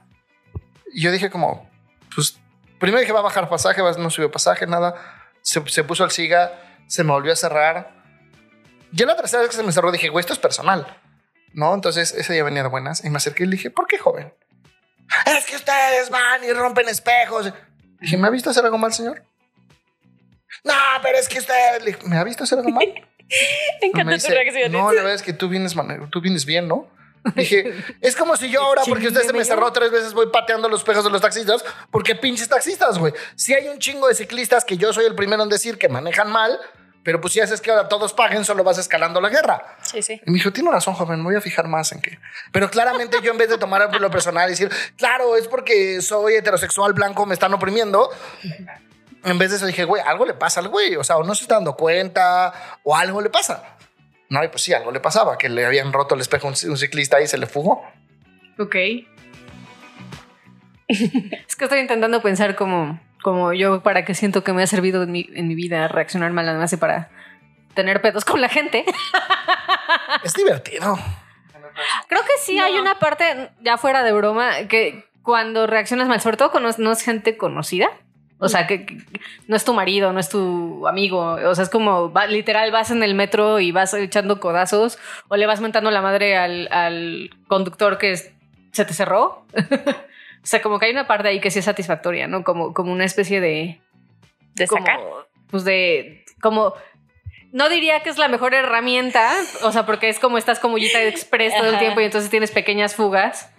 Y 0.93 1.01
yo 1.01 1.12
dije 1.12 1.29
como, 1.29 1.69
pues, 2.13 2.39
primero 2.79 3.00
dije 3.00 3.12
va 3.13 3.19
a 3.19 3.24
bajar 3.24 3.50
pasaje, 3.50 3.81
no 3.98 4.09
subió 4.09 4.29
pasaje, 4.31 4.67
nada. 4.67 4.95
Se, 5.41 5.63
se 5.67 5.83
puso 5.83 6.03
al 6.03 6.12
siga, 6.12 6.53
se 6.89 7.03
me 7.03 7.12
volvió 7.12 7.31
a 7.31 7.36
cerrar. 7.36 7.93
Ya 8.91 9.05
la 9.05 9.15
tercera 9.15 9.43
vez 9.43 9.51
que 9.51 9.55
se 9.55 9.63
me 9.63 9.72
cerró 9.72 9.91
dije, 9.91 10.10
güey, 10.10 10.22
esto 10.22 10.34
es 10.34 10.39
personal. 10.39 10.98
¿No? 11.53 11.74
Entonces 11.74 12.13
ese 12.13 12.34
día 12.34 12.43
venía 12.43 12.63
de 12.63 12.69
buenas 12.69 13.05
y 13.05 13.10
me 13.10 13.17
acerqué 13.17 13.43
y 13.43 13.46
le 13.46 13.55
dije, 13.55 13.69
¿por 13.69 13.88
qué 13.88 13.98
joven? 13.98 14.34
Es 15.25 15.46
que 15.46 15.55
ustedes 15.55 16.10
van 16.10 16.43
y 16.43 16.51
rompen 16.51 16.89
espejos. 16.89 17.53
Dije, 18.00 18.17
¿me 18.17 18.27
ha 18.27 18.31
visto 18.31 18.50
hacer 18.50 18.65
algo 18.65 18.77
mal, 18.77 18.91
señor? 18.91 19.24
No, 20.63 20.74
pero 21.01 21.17
es 21.17 21.29
que 21.29 21.39
usted... 21.39 21.79
Le 21.79 21.93
dije, 21.93 22.00
¿Me 22.05 22.17
ha 22.17 22.24
visto 22.24 22.43
hacer 22.43 22.58
algo 22.58 22.72
mal? 22.72 22.88
Me 23.81 23.88
encanta 23.88 24.12
me 24.12 24.19
tu 24.19 24.27
reacción. 24.27 24.72
No, 24.72 24.91
la 24.91 25.01
verdad 25.01 25.13
es 25.13 25.22
que 25.22 25.34
tú 25.34 25.48
vienes, 25.48 25.75
tú 26.10 26.22
vienes 26.22 26.46
bien, 26.46 26.67
¿no? 26.67 26.89
Dije, 27.36 27.74
es 28.01 28.15
como 28.15 28.36
si 28.36 28.50
yo 28.50 28.62
ahora, 28.62 28.81
porque 28.88 29.08
usted 29.08 29.22
se 29.22 29.34
me 29.34 29.46
cerró 29.46 29.72
tres 29.72 29.91
veces, 29.91 30.13
voy 30.13 30.27
pateando 30.31 30.69
los 30.69 30.81
espejos 30.81 31.03
de 31.03 31.10
los 31.10 31.22
taxistas, 31.22 31.63
porque 31.91 32.15
pinches 32.15 32.48
taxistas, 32.48 32.98
güey. 32.98 33.13
Si 33.36 33.53
hay 33.53 33.67
un 33.67 33.79
chingo 33.79 34.08
de 34.08 34.15
ciclistas 34.15 34.65
que 34.65 34.77
yo 34.77 34.93
soy 34.93 35.05
el 35.05 35.15
primero 35.15 35.43
en 35.43 35.50
decir 35.50 35.77
que 35.77 35.89
manejan 35.89 36.31
mal, 36.31 36.60
pero 37.03 37.21
pues 37.21 37.33
si 37.33 37.39
haces 37.39 37.61
que 37.61 37.71
ahora 37.71 37.87
todos 37.87 38.13
paguen, 38.13 38.43
solo 38.43 38.63
vas 38.63 38.77
escalando 38.77 39.21
la 39.21 39.29
guerra. 39.29 39.77
Sí, 39.81 40.01
sí. 40.01 40.21
Y 40.25 40.31
me 40.31 40.37
dijo, 40.37 40.51
tiene 40.51 40.69
razón, 40.69 40.93
joven, 40.93 41.19
me 41.19 41.25
voy 41.25 41.35
a 41.35 41.41
fijar 41.41 41.67
más 41.67 41.91
en 41.91 42.01
que. 42.01 42.19
Pero 42.51 42.69
claramente 42.69 43.17
yo 43.23 43.31
en 43.31 43.37
vez 43.37 43.49
de 43.49 43.57
tomar 43.57 43.89
lo 43.99 44.11
personal 44.11 44.49
y 44.49 44.51
decir, 44.51 44.69
claro, 44.97 45.35
es 45.35 45.47
porque 45.47 46.01
soy 46.01 46.35
heterosexual 46.35 46.93
blanco, 46.93 47.25
me 47.25 47.33
están 47.33 47.53
oprimiendo. 47.53 48.09
En 49.23 49.37
vez 49.37 49.51
de 49.51 49.57
eso 49.57 49.65
dije, 49.65 49.85
güey, 49.85 50.01
algo 50.05 50.25
le 50.25 50.33
pasa 50.33 50.59
al 50.59 50.67
güey. 50.67 50.95
O 50.97 51.03
sea, 51.03 51.17
o 51.17 51.23
no 51.23 51.35
se 51.35 51.43
está 51.43 51.55
dando 51.55 51.75
cuenta, 51.75 52.53
o 52.83 52.95
algo 52.95 53.21
le 53.21 53.29
pasa. 53.29 53.77
No, 54.29 54.43
y 54.43 54.49
pues 54.49 54.61
sí, 54.61 54.73
algo 54.73 54.91
le 54.91 54.99
pasaba, 54.99 55.37
que 55.37 55.49
le 55.49 55.65
habían 55.65 55.91
roto 55.91 56.15
el 56.15 56.21
espejo 56.21 56.47
a 56.47 56.51
un, 56.51 56.69
un 56.69 56.77
ciclista 56.77 57.19
y 57.21 57.27
se 57.27 57.37
le 57.37 57.47
fugó. 57.47 57.83
Ok. 58.59 58.75
es 60.89 61.55
que 61.55 61.65
estoy 61.65 61.79
intentando 61.79 62.21
pensar 62.21 62.55
como, 62.55 62.99
como 63.21 63.53
yo 63.53 63.81
para 63.81 64.05
qué 64.05 64.13
siento 64.15 64.43
que 64.43 64.53
me 64.53 64.63
ha 64.63 64.67
servido 64.67 65.03
en 65.03 65.11
mi, 65.11 65.29
en 65.33 65.47
mi 65.47 65.55
vida 65.55 65.88
reaccionar 65.88 66.31
mal, 66.31 66.47
además 66.47 66.71
de 66.71 66.77
para 66.77 67.09
tener 67.73 68.01
pedos 68.01 68.25
con 68.25 68.41
la 68.41 68.49
gente. 68.49 68.85
Es 70.23 70.33
divertido. 70.33 70.97
Creo 72.07 72.21
que 72.23 72.31
sí 72.43 72.59
hay 72.59 72.75
una 72.75 72.99
parte, 72.99 73.49
ya 73.61 73.77
fuera 73.77 74.03
de 74.03 74.11
broma, 74.11 74.63
que 74.67 75.05
cuando 75.23 75.65
reaccionas 75.67 76.07
mal, 76.07 76.19
sobre 76.19 76.38
todo 76.38 76.51
cuando 76.51 76.69
no 76.77 76.91
es 76.91 77.01
gente 77.01 77.38
conocida, 77.38 77.89
o 78.38 78.49
sea, 78.49 78.67
que, 78.67 78.85
que 78.85 78.97
no 79.47 79.55
es 79.55 79.63
tu 79.65 79.73
marido, 79.73 80.11
no 80.13 80.19
es 80.19 80.29
tu 80.29 80.88
amigo, 80.88 81.19
o 81.33 81.55
sea, 81.55 81.63
es 81.63 81.69
como 81.69 82.11
va- 82.11 82.27
literal 82.27 82.71
vas 82.71 82.91
en 82.91 83.03
el 83.03 83.13
metro 83.15 83.59
y 83.59 83.71
vas 83.71 83.93
echando 83.93 84.39
codazos 84.39 84.97
o 85.27 85.35
le 85.38 85.45
vas 85.45 85.61
mentando 85.61 85.91
la 85.91 86.01
madre 86.01 86.38
al, 86.38 86.67
al 86.71 87.29
conductor 87.47 87.97
que 87.97 88.11
es 88.11 88.31
se 88.71 88.85
te 88.85 88.93
cerró. 88.93 89.45
o 90.41 90.46
sea, 90.46 90.62
como 90.62 90.79
que 90.79 90.88
hay 90.88 90.91
una 90.91 91.08
parte 91.08 91.27
ahí 91.27 91.39
que 91.39 91.51
sí 91.51 91.60
es 91.60 91.65
satisfactoria, 91.65 92.27
¿no? 92.27 92.43
Como, 92.43 92.74
como 92.74 92.91
una 92.91 93.05
especie 93.05 93.41
de... 93.41 93.79
De 94.55 94.67
como, 94.67 94.86
sacar. 94.86 95.00
Pues 95.50 95.63
de... 95.63 96.24
Como... 96.41 96.74
No 97.51 97.67
diría 97.67 98.01
que 98.01 98.10
es 98.10 98.17
la 98.17 98.27
mejor 98.27 98.53
herramienta, 98.53 99.34
o 99.63 99.72
sea, 99.72 99.86
porque 99.86 100.08
es 100.08 100.19
como 100.19 100.38
estás 100.38 100.60
como 100.60 100.77
Yita 100.77 101.01
Express 101.01 101.55
todo 101.55 101.67
el 101.67 101.79
tiempo 101.79 102.00
y 102.00 102.03
entonces 102.05 102.29
tienes 102.29 102.51
pequeñas 102.51 102.96
fugas. 102.96 103.51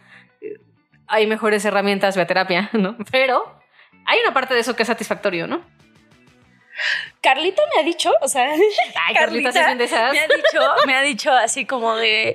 Hay 1.09 1.27
mejores 1.27 1.65
herramientas, 1.65 2.17
a 2.17 2.25
terapia, 2.25 2.71
¿no? 2.73 2.97
Pero 3.11 3.61
hay 4.07 4.21
una 4.21 4.33
parte 4.33 4.55
de 4.55 4.61
eso 4.61 4.77
que 4.77 4.85
es 4.85 4.87
satisfactorio, 4.87 5.49
¿no? 5.49 5.65
Carlita 7.23 7.63
me 7.75 7.83
ha 7.83 7.85
dicho, 7.85 8.11
o 8.23 8.29
sea, 8.29 8.51
Ay, 9.07 9.15
Carlita, 9.15 9.53
¿sí 9.53 9.59
es 9.59 9.67
bien 9.67 9.79
de 9.79 9.85
esas? 9.85 10.13
me 10.13 10.21
ha 10.21 10.27
dicho, 10.27 10.61
me 10.87 10.95
ha 10.95 11.03
dicho 11.03 11.31
así 11.33 11.67
como 11.67 11.95
de 11.97 12.35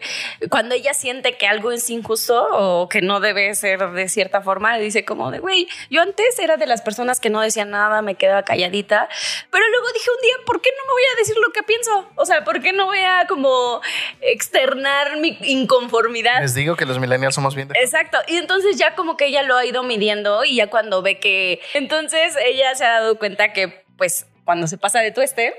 cuando 0.50 0.76
ella 0.76 0.94
siente 0.94 1.38
que 1.38 1.48
algo 1.48 1.72
es 1.72 1.90
injusto 1.90 2.48
o 2.52 2.88
que 2.88 3.02
no 3.02 3.20
debe 3.20 3.56
ser 3.56 3.80
de 3.90 4.08
cierta 4.10 4.42
forma, 4.42 4.78
dice 4.78 5.04
como 5.04 5.32
de, 5.32 5.40
güey, 5.40 5.68
yo 5.90 6.04
antes 6.04 6.38
era 6.38 6.58
de 6.58 6.68
las 6.68 6.84
personas 6.84 7.20
que 7.20 7.32
no 7.32 7.42
decía 7.42 7.66
nada, 7.66 8.04
me 8.04 8.14
quedaba 8.14 8.44
calladita, 8.44 9.10
pero 9.50 9.68
luego 9.70 9.88
dije 9.92 10.10
un 10.16 10.22
día, 10.22 10.36
¿por 10.46 10.62
qué 10.62 10.70
no 10.78 10.86
me 10.86 10.94
voy 10.94 11.04
a 11.14 11.20
decir 11.20 11.36
lo 11.38 11.52
que 11.52 11.64
pienso? 11.64 12.12
O 12.16 12.26
sea, 12.26 12.44
¿por 12.44 12.62
qué 12.62 12.72
no 12.72 12.86
voy 12.86 13.00
a 13.00 13.26
como 13.28 13.82
externar 14.22 15.18
mi 15.18 15.36
inconformidad? 15.42 16.42
Les 16.42 16.54
digo 16.54 16.76
que 16.76 16.86
los 16.86 17.00
millennials 17.00 17.34
somos 17.34 17.56
bien 17.56 17.70
de... 17.70 17.80
Exacto. 17.80 18.20
Y 18.28 18.38
entonces 18.38 18.78
ya 18.78 18.94
como 18.94 19.18
que 19.18 19.26
ella 19.26 19.42
lo 19.42 19.58
ha 19.58 19.66
ido 19.66 19.82
midiendo 19.82 20.46
y 20.46 20.58
ya 20.58 20.68
cuando 20.68 21.02
ve 21.02 21.20
que... 21.20 21.60
Entonces 21.74 22.36
ella 22.46 22.76
se 22.76 22.86
ha 22.86 23.00
dado 23.00 23.18
cuenta 23.18 23.52
que 23.52 23.84
pues 23.98 24.28
cuando 24.46 24.68
se 24.68 24.78
pasa 24.78 25.02
de 25.02 25.12
tueste, 25.12 25.54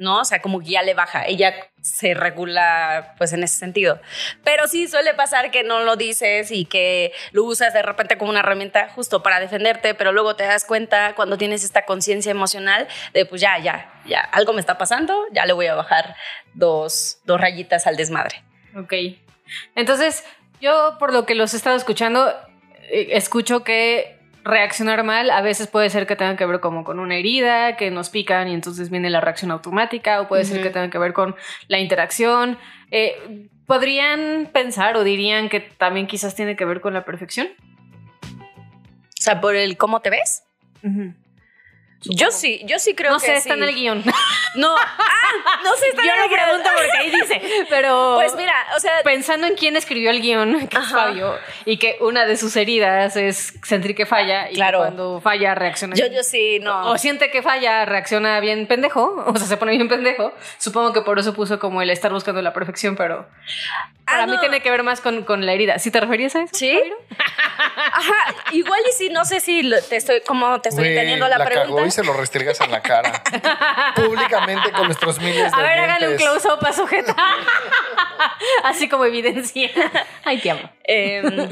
¿no? 0.00 0.20
O 0.20 0.24
sea, 0.24 0.40
como 0.40 0.60
que 0.60 0.70
ya 0.70 0.82
le 0.82 0.94
baja. 0.94 1.26
Ella 1.26 1.54
se 1.82 2.14
regula 2.14 3.14
pues 3.18 3.34
en 3.34 3.42
ese 3.44 3.58
sentido. 3.58 4.00
Pero 4.42 4.66
sí 4.66 4.88
suele 4.88 5.12
pasar 5.12 5.50
que 5.50 5.62
no 5.62 5.80
lo 5.80 5.96
dices 5.96 6.50
y 6.50 6.64
que 6.64 7.12
lo 7.32 7.44
usas 7.44 7.74
de 7.74 7.82
repente 7.82 8.16
como 8.16 8.30
una 8.30 8.40
herramienta 8.40 8.88
justo 8.88 9.22
para 9.22 9.40
defenderte, 9.40 9.94
pero 9.94 10.12
luego 10.12 10.36
te 10.36 10.44
das 10.44 10.64
cuenta 10.64 11.14
cuando 11.14 11.36
tienes 11.36 11.64
esta 11.64 11.84
conciencia 11.84 12.30
emocional 12.30 12.88
de 13.12 13.26
pues 13.26 13.42
ya, 13.42 13.58
ya, 13.58 13.92
ya, 14.06 14.20
algo 14.20 14.54
me 14.54 14.60
está 14.60 14.78
pasando, 14.78 15.26
ya 15.32 15.44
le 15.44 15.52
voy 15.52 15.66
a 15.66 15.74
bajar 15.74 16.16
dos, 16.54 17.18
dos 17.24 17.38
rayitas 17.38 17.86
al 17.86 17.96
desmadre. 17.96 18.42
Ok. 18.74 18.94
Entonces, 19.74 20.24
yo 20.62 20.96
por 20.98 21.12
lo 21.12 21.26
que 21.26 21.34
los 21.34 21.52
he 21.52 21.58
estado 21.58 21.76
escuchando, 21.76 22.34
eh, 22.88 23.08
escucho 23.12 23.64
que 23.64 24.19
reaccionar 24.44 25.04
mal 25.04 25.30
a 25.30 25.42
veces 25.42 25.66
puede 25.66 25.90
ser 25.90 26.06
que 26.06 26.16
tenga 26.16 26.36
que 26.36 26.46
ver 26.46 26.60
como 26.60 26.84
con 26.84 26.98
una 26.98 27.16
herida, 27.16 27.76
que 27.76 27.90
nos 27.90 28.10
pican 28.10 28.48
y 28.48 28.54
entonces 28.54 28.90
viene 28.90 29.10
la 29.10 29.20
reacción 29.20 29.50
automática, 29.50 30.20
o 30.20 30.28
puede 30.28 30.44
ser 30.44 30.62
que 30.62 30.70
tenga 30.70 30.90
que 30.90 30.98
ver 30.98 31.12
con 31.12 31.36
la 31.68 31.78
interacción. 31.78 32.58
Eh, 32.90 33.48
¿Podrían 33.66 34.48
pensar 34.52 34.96
o 34.96 35.04
dirían 35.04 35.48
que 35.48 35.60
también 35.60 36.06
quizás 36.06 36.34
tiene 36.34 36.56
que 36.56 36.64
ver 36.64 36.80
con 36.80 36.94
la 36.94 37.04
perfección? 37.04 37.48
O 38.24 39.22
sea, 39.22 39.40
por 39.40 39.54
el 39.54 39.76
cómo 39.76 40.00
te 40.00 40.10
ves. 40.10 40.44
Yo 42.02 42.30
sí, 42.30 42.62
yo 42.64 42.78
sí 42.78 42.94
creo 42.94 43.12
no 43.12 43.18
que 43.18 43.26
sé, 43.26 43.32
sí. 43.32 43.38
está 43.38 43.54
en 43.54 43.62
el 43.62 43.74
guion. 43.74 44.02
No, 44.54 44.74
ah, 44.78 45.60
no 45.62 45.74
sé, 45.76 45.88
está 45.88 46.02
Yo 46.02 46.12
en 46.12 46.16
no 46.18 46.24
el 46.24 46.30
guion. 46.30 46.40
pregunto 46.42 46.68
porque 46.74 46.96
ahí 46.96 47.10
dice, 47.10 47.66
pero... 47.68 48.14
Pues 48.16 48.34
mira, 48.36 48.54
o 48.74 48.80
sea, 48.80 49.02
pensando 49.04 49.46
en 49.46 49.54
quién 49.54 49.76
escribió 49.76 50.10
el 50.10 50.22
guion, 50.22 50.66
que 50.68 50.78
es. 50.78 50.88
Fabio, 50.88 51.34
y 51.66 51.76
que 51.76 51.98
una 52.00 52.24
de 52.24 52.36
sus 52.38 52.56
heridas 52.56 53.16
es 53.16 53.52
sentir 53.62 53.94
que 53.94 54.06
falla, 54.06 54.46
y 54.46 54.50
que 54.50 54.54
Claro. 54.56 54.78
cuando 54.78 55.20
falla 55.20 55.54
reacciona 55.54 55.94
yo, 55.94 56.04
bien. 56.04 56.16
yo 56.16 56.22
sí, 56.22 56.58
no. 56.60 56.90
O 56.90 56.96
siente 56.98 57.30
que 57.30 57.42
falla, 57.42 57.84
reacciona 57.84 58.40
bien 58.40 58.66
pendejo, 58.66 59.22
o 59.26 59.36
sea, 59.36 59.46
se 59.46 59.56
pone 59.58 59.72
bien 59.72 59.88
pendejo. 59.88 60.32
Supongo 60.58 60.92
que 60.94 61.02
por 61.02 61.18
eso 61.18 61.34
puso 61.34 61.58
como 61.58 61.82
el 61.82 61.90
estar 61.90 62.12
buscando 62.12 62.40
la 62.40 62.52
perfección, 62.54 62.96
pero 62.96 63.26
para 64.10 64.24
Ah, 64.24 64.26
mí 64.26 64.34
no. 64.34 64.40
tiene 64.40 64.60
que 64.60 64.70
ver 64.70 64.82
más 64.82 65.00
con, 65.00 65.22
con 65.24 65.46
la 65.46 65.52
herida. 65.52 65.78
¿Sí 65.78 65.90
te 65.90 66.00
referías 66.00 66.34
a 66.36 66.42
eso? 66.42 66.54
¿Sí? 66.54 66.78
Ajá, 67.92 68.34
igual 68.52 68.80
y 68.88 68.92
si 68.92 69.08
no 69.10 69.24
sé 69.24 69.40
si 69.40 69.62
lo- 69.62 69.80
te 69.82 69.96
estoy 69.96 70.20
como 70.22 70.60
te 70.60 70.68
estoy 70.70 70.88
entendiendo 70.88 71.28
la, 71.28 71.38
la 71.38 71.44
pregunta. 71.44 71.68
cagó 71.74 71.86
y 71.86 71.90
se 71.90 72.04
lo 72.04 72.12
restregas 72.12 72.60
en 72.60 72.70
la 72.70 72.82
cara. 72.82 73.22
Públicamente 73.96 74.70
con 74.72 74.86
nuestros 74.86 75.18
miles 75.20 75.50
de 75.52 75.58
A 75.58 75.62
ver, 75.62 75.78
hágale 75.80 76.08
un 76.08 76.16
close-up 76.16 76.64
a 76.64 76.72
sujeta. 76.72 77.14
Así 78.64 78.88
como 78.88 79.04
evidencia. 79.04 79.70
Ay, 80.24 80.38
te 80.38 80.50
amo. 80.50 80.70
Em, 80.84 81.48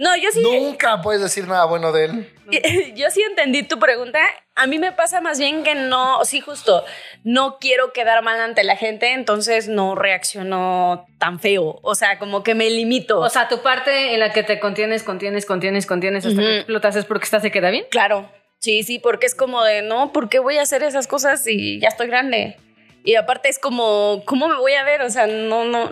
no, 0.00 0.16
yo 0.16 0.30
sí, 0.32 0.40
Nunca 0.42 1.02
puedes 1.02 1.20
decir 1.20 1.46
nada 1.46 1.66
bueno 1.66 1.92
de 1.92 2.06
él. 2.06 2.32
yo 2.96 3.10
sí 3.10 3.20
entendí 3.20 3.64
tu 3.64 3.78
pregunta. 3.78 4.18
A 4.54 4.66
mí 4.66 4.78
me 4.78 4.92
pasa 4.92 5.20
más 5.20 5.38
bien 5.38 5.62
que 5.62 5.74
no, 5.74 6.24
sí, 6.24 6.40
justo, 6.40 6.86
no 7.22 7.58
quiero 7.58 7.92
quedar 7.92 8.22
mal 8.22 8.40
ante 8.40 8.64
la 8.64 8.76
gente, 8.76 9.12
entonces 9.12 9.68
no 9.68 9.94
reacciono 9.94 11.06
tan 11.18 11.38
feo. 11.38 11.80
O 11.82 11.94
sea, 11.94 12.18
como 12.18 12.42
que 12.42 12.54
me 12.54 12.70
limito. 12.70 13.20
O 13.20 13.28
sea, 13.28 13.46
tu 13.48 13.60
parte 13.60 14.14
en 14.14 14.20
la 14.20 14.32
que 14.32 14.42
te 14.42 14.58
contienes, 14.58 15.02
contienes, 15.02 15.44
contienes, 15.44 15.84
contienes 15.84 16.24
hasta 16.24 16.40
que 16.40 16.56
explotas 16.56 16.96
es 16.96 17.04
porque 17.04 17.24
estás 17.24 17.42
se 17.42 17.50
queda 17.50 17.68
bien. 17.68 17.84
Claro, 17.90 18.32
sí, 18.58 18.82
sí, 18.84 19.00
porque 19.00 19.26
es 19.26 19.34
como 19.34 19.62
de, 19.64 19.82
no, 19.82 20.14
¿por 20.14 20.30
qué 20.30 20.38
voy 20.38 20.56
a 20.56 20.62
hacer 20.62 20.82
esas 20.82 21.08
cosas 21.08 21.44
si 21.44 21.78
ya 21.78 21.88
estoy 21.88 22.06
grande? 22.06 22.56
Y 23.04 23.14
aparte 23.14 23.48
es 23.48 23.58
como, 23.58 24.22
¿cómo 24.26 24.48
me 24.48 24.56
voy 24.56 24.74
a 24.74 24.84
ver? 24.84 25.02
O 25.02 25.10
sea, 25.10 25.26
no, 25.26 25.64
no. 25.64 25.88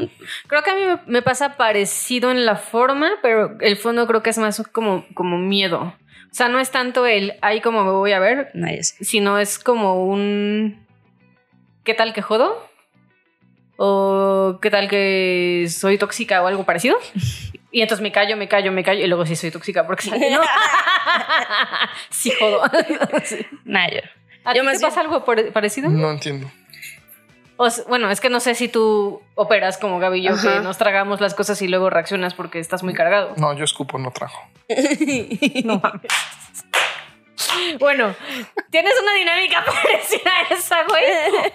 Creo 0.47 0.63
que 0.63 0.71
a 0.71 0.75
mí 0.75 0.83
me, 1.07 1.23
pasa 1.23 1.57
parecido 1.57 2.31
en 2.31 2.45
la 2.45 2.57
forma, 2.57 3.11
pero 3.23 3.57
el 3.61 3.77
fondo 3.77 4.07
creo 4.07 4.23
que 4.23 4.31
es 4.31 4.39
más 4.39 4.63
como, 4.73 5.07
como 5.15 5.39
miedo. 5.39 5.95
O 6.31 6.35
sea, 6.35 6.49
no 6.49 6.61
es 6.61 6.71
tanto 6.71 7.07
el 7.07 7.35
ahí 7.41 7.61
como 7.63 7.85
me 7.85 7.91
voy 7.93 8.13
a 8.13 8.19
ver, 8.19 8.51
No, 8.55 8.69
sino 8.83 9.39
es 9.39 9.59
como 9.59 10.05
un 10.07 10.87
¿qué 11.85 11.95
tal 11.95 12.13
que 12.13 12.21
jodo? 12.21 12.63
O 13.79 14.59
¿qué 14.61 14.71
tal 14.71 14.89
que 14.89 15.67
soy 15.71 15.97
tóxica 15.99 16.43
o 16.43 16.47
algo 16.47 16.65
parecido? 16.65 16.97
Y 17.71 17.83
entonces 17.83 18.03
me 18.03 18.11
callo, 18.13 18.35
me 18.39 18.49
callo, 18.49 18.73
me 18.73 18.83
callo 18.83 19.05
y 19.05 19.09
luego 19.09 19.27
sí 19.27 19.37
soy 19.37 19.51
tóxica 19.51 19.87
porque 19.87 20.05
sale, 20.05 20.31
¿no? 20.31 20.41
sí 22.11 22.33
jodo. 22.41 22.63
Sí. 23.25 23.47
Nah, 23.65 23.89
yo- 23.91 24.01
¿A 24.45 24.55
Yo 24.55 24.63
ti 24.63 24.67
más 24.67 24.75
te 24.79 24.79
bien- 24.79 24.91
pasa 24.91 25.01
algo 25.03 25.23
parecido? 25.53 25.91
No 25.91 26.11
entiendo. 26.11 26.51
O 27.61 27.69
bueno, 27.89 28.09
es 28.11 28.21
que 28.21 28.31
no 28.31 28.39
sé 28.41 28.55
si 28.55 28.69
tú 28.69 29.21
operas 29.35 29.77
como 29.79 29.99
Gaby 29.99 30.21
y 30.21 30.23
yo, 30.23 30.33
Ajá. 30.35 30.55
que 30.55 30.61
nos 30.61 30.79
tragamos 30.79 31.21
las 31.21 31.35
cosas 31.35 31.61
y 31.61 31.69
luego 31.69 31.91
reaccionas 31.91 32.33
porque 32.35 32.61
estás 32.61 32.83
muy 32.85 32.95
cargado. 32.95 33.35
No, 33.37 33.53
yo 33.53 33.65
escupo, 33.65 33.99
no 33.99 34.11
trajo. 34.13 34.41
No 35.65 35.79
mames. 35.81 36.13
Bueno, 37.79 38.15
¿tienes 38.71 38.93
una 39.01 39.13
dinámica 39.15 39.65
parecida 39.83 40.31
a 40.31 40.55
esa, 40.55 40.77
güey? 40.85 41.05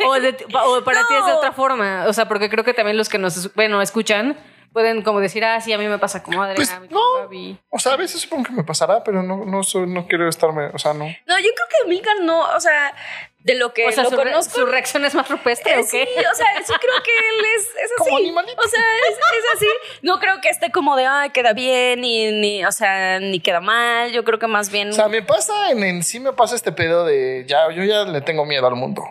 O, 0.07 0.13
de- 0.19 0.45
o 0.53 0.83
para 0.83 1.01
ti 1.07 1.13
es 1.19 1.25
de 1.25 1.31
otra 1.33 1.51
forma. 1.51 2.05
O 2.07 2.13
sea, 2.13 2.27
porque 2.27 2.49
creo 2.49 2.63
que 2.63 2.73
también 2.73 2.97
los 2.97 3.09
que 3.09 3.17
nos 3.17 3.53
bueno, 3.53 3.81
escuchan 3.81 4.37
pueden 4.73 5.01
como 5.03 5.19
decir, 5.19 5.45
ah, 5.45 5.61
sí, 5.61 5.71
a 5.71 5.77
mí 5.77 5.87
me 5.87 5.99
pasa 5.99 6.21
como 6.23 6.41
Adriana, 6.43 6.55
Pues, 6.57 6.71
a 6.71 6.79
mí 6.79 6.87
como 6.89 6.99
no. 6.99 7.23
Gaby. 7.23 7.59
O 7.69 7.79
sea, 7.79 7.93
a 7.93 7.97
veces 7.97 8.19
supongo 8.21 8.43
que 8.45 8.51
me 8.53 8.63
pasará, 8.63 9.03
pero 9.03 9.23
no, 9.23 9.45
no, 9.45 9.63
soy- 9.63 9.87
no 9.87 10.07
quiero 10.07 10.27
estarme, 10.27 10.65
o 10.73 10.77
sea, 10.79 10.93
no. 10.93 11.05
No, 11.05 11.39
yo 11.39 11.49
creo 11.55 11.67
que 11.83 11.87
Milcar 11.89 12.19
no, 12.21 12.41
o 12.41 12.59
sea, 12.59 12.93
de 13.39 13.55
lo 13.55 13.73
que 13.73 13.87
O 13.87 13.91
sea, 13.91 14.03
lo 14.03 14.09
su, 14.09 14.15
re- 14.17 14.23
conozco. 14.31 14.55
su 14.59 14.65
reacción 14.65 15.03
es 15.05 15.13
más 15.15 15.29
rupestre, 15.29 15.73
eh, 15.73 15.79
¿o 15.79 15.83
sí, 15.83 15.97
qué? 15.97 16.19
o 16.21 16.35
sea, 16.35 16.45
sí 16.65 16.73
creo 16.79 17.03
que 17.03 17.11
él 17.11 17.45
es, 17.57 17.61
es 17.63 17.91
así. 17.99 18.09
Como 18.09 18.17
animalito. 18.17 18.61
O 18.63 18.67
sea, 18.67 18.79
es, 19.09 19.15
es 19.17 19.45
así. 19.55 19.67
No 20.01 20.19
creo 20.19 20.39
que 20.41 20.49
esté 20.49 20.71
como 20.71 20.95
de, 20.95 21.05
ay, 21.05 21.29
queda 21.31 21.51
bien, 21.53 21.99
ni, 22.01 22.31
ni, 22.31 22.65
o 22.65 22.71
sea, 22.71 23.19
ni 23.19 23.39
queda 23.41 23.59
mal. 23.59 24.11
Yo 24.11 24.23
creo 24.23 24.39
que 24.39 24.47
más 24.47 24.71
bien. 24.71 24.89
O 24.89 24.93
sea, 24.93 25.07
me 25.09 25.21
pasa 25.21 25.71
en, 25.71 25.83
en 25.83 26.03
sí 26.03 26.19
me 26.21 26.31
pasa 26.33 26.55
este 26.55 26.71
pedo 26.71 27.05
de 27.05 27.45
ya, 27.47 27.69
yo 27.71 27.83
ya 27.83 28.05
le 28.05 28.21
tengo 28.21 28.45
miedo 28.45 28.65
al 28.67 28.75
mundo. 28.75 29.03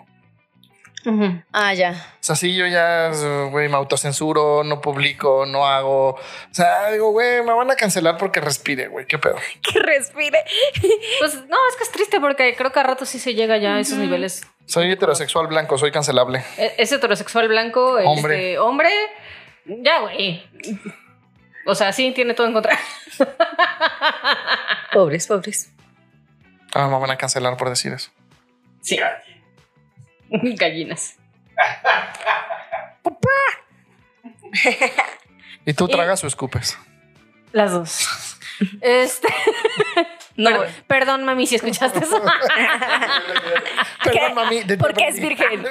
Ah, 1.52 1.74
ya. 1.74 1.90
O 1.92 2.22
sea, 2.22 2.36
sí, 2.36 2.54
yo 2.54 2.66
ya, 2.66 3.10
güey, 3.50 3.68
me 3.68 3.74
autocensuro, 3.76 4.62
no 4.64 4.80
publico, 4.80 5.44
no 5.46 5.66
hago. 5.66 6.10
O 6.10 6.18
sea, 6.52 6.90
digo, 6.90 7.10
güey, 7.10 7.42
me 7.42 7.52
van 7.52 7.70
a 7.70 7.74
cancelar 7.76 8.16
porque 8.18 8.40
respire, 8.40 8.88
güey, 8.88 9.06
qué 9.06 9.18
pedo. 9.18 9.36
Que 9.62 9.78
respire. 9.80 10.44
Pues 11.18 11.34
no, 11.48 11.56
es 11.70 11.76
que 11.76 11.84
es 11.84 11.90
triste 11.92 12.20
porque 12.20 12.54
creo 12.56 12.72
que 12.72 12.80
a 12.80 12.84
rato 12.84 13.04
sí 13.06 13.18
se 13.18 13.34
llega 13.34 13.56
ya 13.58 13.76
a 13.76 13.80
esos 13.80 13.98
niveles. 13.98 14.46
Soy 14.66 14.90
heterosexual 14.90 15.46
blanco, 15.48 15.76
soy 15.78 15.90
cancelable. 15.90 16.44
E- 16.56 16.74
Es 16.78 16.90
heterosexual 16.92 17.48
blanco, 17.48 17.96
Hombre. 18.04 18.34
este, 18.52 18.58
hombre, 18.58 18.90
ya, 19.66 20.00
güey. 20.00 20.42
O 21.66 21.74
sea, 21.74 21.92
sí, 21.92 22.12
tiene 22.12 22.34
todo 22.34 22.46
en 22.46 22.52
contra. 22.52 22.78
Pobres, 24.92 25.26
pobres. 25.26 25.72
Ah, 26.74 26.88
me 26.88 26.98
van 26.98 27.10
a 27.10 27.16
cancelar 27.16 27.56
por 27.56 27.68
decir 27.68 27.92
eso. 27.92 28.10
Sí. 28.80 28.98
Gallinas. 30.56 31.16
¿Y 35.64 35.72
tú 35.74 35.86
Y- 35.86 35.90
tragas 35.92 36.22
o 36.24 36.26
escupes? 36.26 36.78
Las 37.52 37.72
dos. 37.72 38.38
Este. 38.80 39.28
No, 40.36 40.60
Per- 40.60 40.70
perdón, 40.86 41.24
mami, 41.24 41.46
si 41.46 41.56
escuchaste 41.56 41.98
eso. 41.98 42.20
Perdón, 44.04 44.34
mami. 44.34 44.62
de- 44.62 44.78
porque 44.78 45.08
es 45.08 45.20
virgen. 45.20 45.64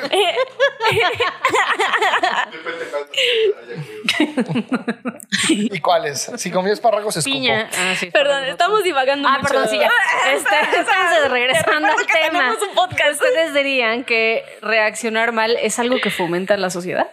¿Y 5.50 5.80
cuáles? 5.80 6.32
Si 6.38 6.52
comí 6.52 6.72
espárragos, 6.72 7.16
escupo. 7.18 7.34
Piña. 7.34 7.70
Ah, 7.78 7.94
sí, 7.98 8.12
Perdón, 8.12 8.44
estamos 8.46 8.84
divagando 8.84 9.28
Ah, 9.28 9.38
mucho. 9.40 9.48
perdón, 9.50 9.68
sí, 9.70 9.80
ya. 9.80 9.90
Este, 10.32 10.56
entonces, 10.78 11.30
regresando 11.32 11.88
al 11.88 11.96
tema. 12.06 12.30
tenemos 12.32 12.62
un 12.62 12.76
podcast. 12.76 13.14
¿Ustedes 13.22 13.54
dirían 13.54 14.04
que 14.04 14.44
reaccionar 14.62 15.32
mal 15.32 15.58
es 15.62 15.80
algo 15.80 16.00
que 16.02 16.10
fomenta 16.12 16.58
la 16.58 16.70
sociedad? 16.70 17.10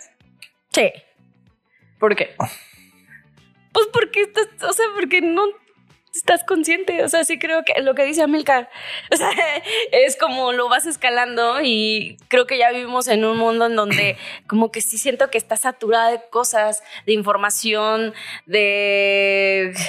Sí. 0.73 0.93
¿Por 1.99 2.15
qué? 2.17 2.35
Pues 3.73 3.87
porque 3.93 4.23
estás, 4.23 4.47
o 4.63 4.73
sea, 4.73 4.87
porque 4.95 5.21
no 5.21 5.45
estás 6.19 6.45
consciente. 6.45 7.03
O 7.05 7.09
sea, 7.09 7.25
sí 7.25 7.39
creo 7.39 7.63
que 7.65 7.81
lo 7.83 7.95
que 7.95 8.05
dice 8.05 8.23
Amilcar, 8.23 8.69
o 9.13 9.17
sea, 9.17 9.31
es 9.93 10.17
como 10.17 10.53
lo 10.53 10.69
vas 10.69 10.87
escalando 10.87 11.61
y 11.63 12.17
creo 12.29 12.47
que 12.47 12.59
ya 12.59 12.71
vivimos 12.71 13.09
en 13.09 13.25
un 13.25 13.39
mundo 13.39 13.67
en 13.67 13.77
donde 13.77 14.17
como 14.47 14.71
que 14.71 14.81
sí 14.81 14.99
siento 14.99 15.31
que 15.31 15.39
está 15.39 15.57
saturada 15.57 16.11
de 16.11 16.21
cosas, 16.31 16.83
de 17.07 17.13
información, 17.13 18.15
de... 18.47 19.75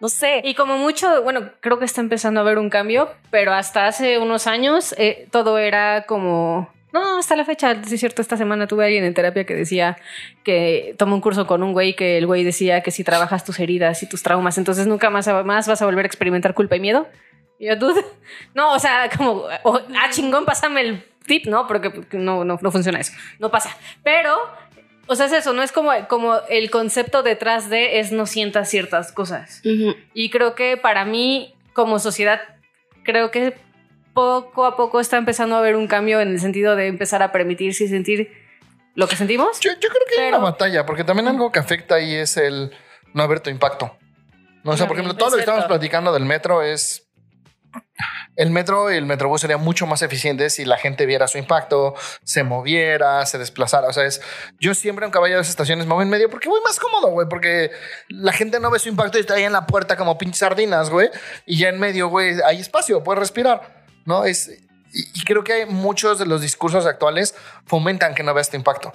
No 0.00 0.08
sé. 0.10 0.42
Y 0.44 0.54
como 0.54 0.76
mucho, 0.76 1.22
bueno, 1.22 1.50
creo 1.60 1.78
que 1.78 1.86
está 1.86 2.02
empezando 2.02 2.38
a 2.38 2.42
haber 2.42 2.58
un 2.58 2.68
cambio, 2.68 3.10
pero 3.30 3.54
hasta 3.54 3.86
hace 3.86 4.18
unos 4.18 4.46
años 4.46 4.94
eh, 4.98 5.28
todo 5.30 5.56
era 5.56 6.04
como 6.04 6.68
no, 6.94 7.18
hasta 7.18 7.34
la 7.34 7.44
fecha, 7.44 7.74
sí 7.84 7.96
es 7.96 8.00
cierto, 8.00 8.22
esta 8.22 8.36
semana 8.36 8.68
tuve 8.68 8.84
a 8.84 8.86
alguien 8.86 9.02
en 9.02 9.14
terapia 9.14 9.44
que 9.44 9.56
decía 9.56 9.96
que 10.44 10.94
tomó 10.96 11.16
un 11.16 11.20
curso 11.20 11.44
con 11.44 11.64
un 11.64 11.72
güey 11.72 11.96
que 11.96 12.18
el 12.18 12.26
güey 12.28 12.44
decía 12.44 12.84
que 12.84 12.92
si 12.92 13.02
trabajas 13.02 13.44
tus 13.44 13.58
heridas 13.58 14.00
y 14.04 14.08
tus 14.08 14.22
traumas, 14.22 14.58
entonces 14.58 14.86
nunca 14.86 15.10
más, 15.10 15.26
más 15.44 15.66
vas 15.66 15.82
a 15.82 15.86
volver 15.86 16.04
a 16.04 16.06
experimentar 16.06 16.54
culpa 16.54 16.76
y 16.76 16.80
miedo. 16.80 17.08
Y 17.58 17.66
yo, 17.66 17.74
dude, 17.74 18.04
no, 18.54 18.74
o 18.74 18.78
sea, 18.78 19.10
como, 19.16 19.42
ah, 19.48 20.08
chingón, 20.10 20.44
pásame 20.44 20.82
el 20.82 21.04
tip, 21.26 21.46
¿no? 21.46 21.66
Porque 21.66 21.92
no, 22.12 22.44
no, 22.44 22.60
no 22.62 22.70
funciona 22.70 23.00
eso, 23.00 23.12
no 23.40 23.50
pasa. 23.50 23.76
Pero 24.04 24.38
o 25.08 25.16
sea, 25.16 25.26
es 25.26 25.32
eso, 25.32 25.52
no 25.52 25.64
es 25.64 25.72
como, 25.72 25.90
como 26.08 26.36
el 26.48 26.70
concepto 26.70 27.24
detrás 27.24 27.68
de 27.70 27.98
es 27.98 28.12
no 28.12 28.26
sientas 28.26 28.70
ciertas 28.70 29.10
cosas. 29.10 29.62
Y 30.14 30.30
creo 30.30 30.54
que 30.54 30.76
para 30.76 31.04
mí, 31.04 31.56
como 31.72 31.98
sociedad, 31.98 32.40
creo 33.02 33.32
que 33.32 33.54
poco 34.14 34.64
a 34.64 34.76
poco 34.76 35.00
está 35.00 35.16
empezando 35.16 35.56
a 35.56 35.58
haber 35.58 35.76
un 35.76 35.86
cambio 35.86 36.20
en 36.20 36.28
el 36.28 36.40
sentido 36.40 36.76
de 36.76 36.86
empezar 36.86 37.22
a 37.22 37.32
permitirse 37.32 37.84
y 37.84 37.88
sentir 37.88 38.32
lo 38.94 39.08
que 39.08 39.16
sentimos. 39.16 39.60
Yo, 39.60 39.72
creo 39.78 39.90
que 40.08 40.22
hay 40.22 40.28
una 40.28 40.38
batalla, 40.38 40.86
porque 40.86 41.04
también 41.04 41.28
algo 41.28 41.50
que 41.50 41.58
afecta 41.58 41.96
ahí 41.96 42.14
es 42.14 42.36
el 42.36 42.72
no 43.12 43.22
haber 43.22 43.40
tu 43.40 43.50
impacto. 43.50 43.96
No, 44.62 44.72
o 44.72 44.76
sea, 44.76 44.86
por 44.86 44.96
ejemplo, 44.96 45.14
todo 45.14 45.30
lo 45.30 45.36
que 45.36 45.40
estamos 45.40 45.66
platicando 45.66 46.12
del 46.12 46.24
metro 46.24 46.62
es 46.62 47.04
el 48.36 48.50
metro 48.50 48.92
y 48.92 48.96
el 48.96 49.04
metrobús 49.04 49.40
serían 49.40 49.60
mucho 49.60 49.86
más 49.86 50.02
eficientes 50.02 50.54
si 50.54 50.64
la 50.64 50.76
gente 50.78 51.06
viera 51.06 51.28
su 51.28 51.38
impacto, 51.38 51.94
se 52.22 52.42
moviera, 52.44 53.24
se 53.26 53.38
desplazara. 53.38 53.88
O 53.88 53.92
sea, 53.92 54.04
es, 54.04 54.20
yo 54.58 54.74
siempre, 54.74 55.04
aunque 55.04 55.18
vaya 55.18 55.34
a 55.34 55.38
las 55.38 55.50
estaciones, 55.50 55.86
me 55.86 55.94
voy 55.94 56.04
en 56.04 56.10
medio 56.10 56.30
porque 56.30 56.48
voy 56.48 56.60
más 56.62 56.78
cómodo, 56.78 57.08
güey, 57.08 57.28
porque 57.28 57.70
la 58.08 58.32
gente 58.32 58.58
no 58.60 58.70
ve 58.70 58.78
su 58.78 58.88
impacto 58.88 59.18
y 59.18 59.22
está 59.22 59.34
ahí 59.34 59.44
en 59.44 59.52
la 59.52 59.66
puerta 59.66 59.96
como 59.96 60.18
pinches 60.18 60.38
sardinas, 60.38 60.90
güey, 60.90 61.10
y 61.46 61.58
ya 61.58 61.68
en 61.68 61.78
medio, 61.78 62.08
güey, 62.08 62.40
hay 62.44 62.60
espacio, 62.60 63.02
puedes 63.02 63.20
respirar. 63.20 63.83
¿No? 64.04 64.24
Es, 64.24 64.50
y, 64.92 65.24
creo 65.24 65.42
que 65.44 65.52
hay 65.52 65.66
muchos 65.66 66.18
de 66.18 66.26
los 66.26 66.40
discursos 66.40 66.86
actuales 66.86 67.34
fomentan 67.66 68.14
que 68.14 68.22
no 68.22 68.34
veas 68.34 68.48
este 68.48 68.56
impacto. 68.56 68.92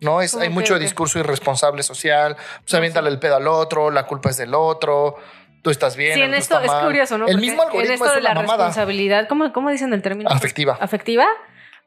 ¿no? 0.00 0.20
Es, 0.20 0.34
hay 0.34 0.50
mucho 0.50 0.78
discurso 0.78 1.18
irresponsable 1.18 1.82
social, 1.82 2.36
pues 2.60 2.74
aviéntale 2.74 3.08
el 3.08 3.18
pedo 3.18 3.36
al 3.36 3.48
otro, 3.48 3.90
la 3.90 4.06
culpa 4.06 4.30
es 4.30 4.36
del 4.36 4.54
otro, 4.54 5.16
tú 5.62 5.70
estás 5.70 5.96
bien. 5.96 6.14
Sí, 6.14 6.22
en 6.22 6.34
esto 6.34 6.60
es 6.60 6.70
curioso, 6.70 7.18
¿no? 7.18 7.26
El 7.26 7.38
mismo 7.38 7.62
algoritmo 7.62 7.86
en 7.86 7.92
esto 7.94 8.14
de 8.14 8.20
la 8.20 8.34
responsabilidad, 8.34 9.26
¿cómo, 9.28 9.52
¿cómo, 9.52 9.70
dicen 9.70 9.92
el 9.92 10.02
término? 10.02 10.30
Afectiva. 10.30 10.76
¿Afectiva? 10.80 11.26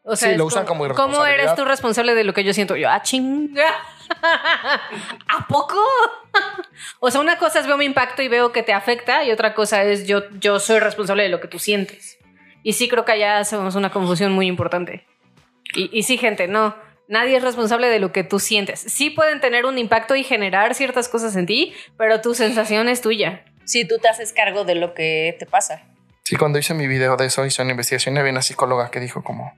O 0.03 0.15
sea, 0.15 0.31
sí, 0.31 0.37
lo 0.37 0.45
usan 0.45 0.65
como, 0.65 0.87
¿Cómo 0.95 1.25
eres 1.25 1.53
tú 1.55 1.65
responsable 1.65 2.15
de 2.15 2.23
lo 2.23 2.33
que 2.33 2.43
yo 2.43 2.53
siento? 2.53 2.75
Yo, 2.75 2.89
ah, 2.89 3.01
chinga. 3.01 3.69
¿A 5.27 5.47
poco? 5.47 5.81
o 6.99 7.11
sea, 7.11 7.21
una 7.21 7.37
cosa 7.37 7.59
es 7.59 7.67
veo 7.67 7.77
mi 7.77 7.85
impacto 7.85 8.21
y 8.21 8.27
veo 8.27 8.51
que 8.51 8.63
te 8.63 8.73
afecta 8.73 9.23
y 9.23 9.31
otra 9.31 9.53
cosa 9.53 9.83
es 9.83 10.07
yo, 10.07 10.23
yo 10.39 10.59
soy 10.59 10.79
responsable 10.79 11.23
de 11.23 11.29
lo 11.29 11.39
que 11.39 11.47
tú 11.47 11.59
sientes. 11.59 12.18
Y 12.69 12.73
sí 12.73 12.87
creo 12.87 13.03
que 13.03 13.13
allá 13.13 13.39
hacemos 13.39 13.73
una 13.73 13.89
confusión 13.89 14.31
muy 14.31 14.45
importante. 14.45 15.03
Y, 15.73 15.89
y 15.91 16.03
sí, 16.03 16.19
gente, 16.19 16.47
no. 16.47 16.75
Nadie 17.07 17.37
es 17.37 17.41
responsable 17.41 17.87
de 17.87 17.97
lo 17.97 18.11
que 18.11 18.23
tú 18.23 18.37
sientes. 18.37 18.79
Sí 18.79 19.09
pueden 19.09 19.41
tener 19.41 19.65
un 19.65 19.79
impacto 19.79 20.15
y 20.15 20.23
generar 20.23 20.75
ciertas 20.75 21.09
cosas 21.09 21.35
en 21.35 21.47
ti, 21.47 21.73
pero 21.97 22.21
tu 22.21 22.35
sensación 22.35 22.87
es 22.87 23.01
tuya. 23.01 23.43
Si 23.65 23.85
tú 23.85 23.97
te 23.97 24.07
haces 24.07 24.33
cargo 24.33 24.65
de 24.65 24.75
lo 24.75 24.93
que 24.93 25.35
te 25.39 25.47
pasa. 25.47 25.81
Sí, 26.23 26.35
cuando 26.35 26.59
hice 26.59 26.75
mi 26.75 26.85
video 26.85 27.17
de 27.17 27.25
eso, 27.25 27.43
hice 27.43 27.63
una 27.63 27.71
investigación 27.71 28.15
y 28.15 28.19
había 28.19 28.33
una 28.33 28.43
psicóloga 28.43 28.91
que 28.91 28.99
dijo 28.99 29.23
como, 29.23 29.51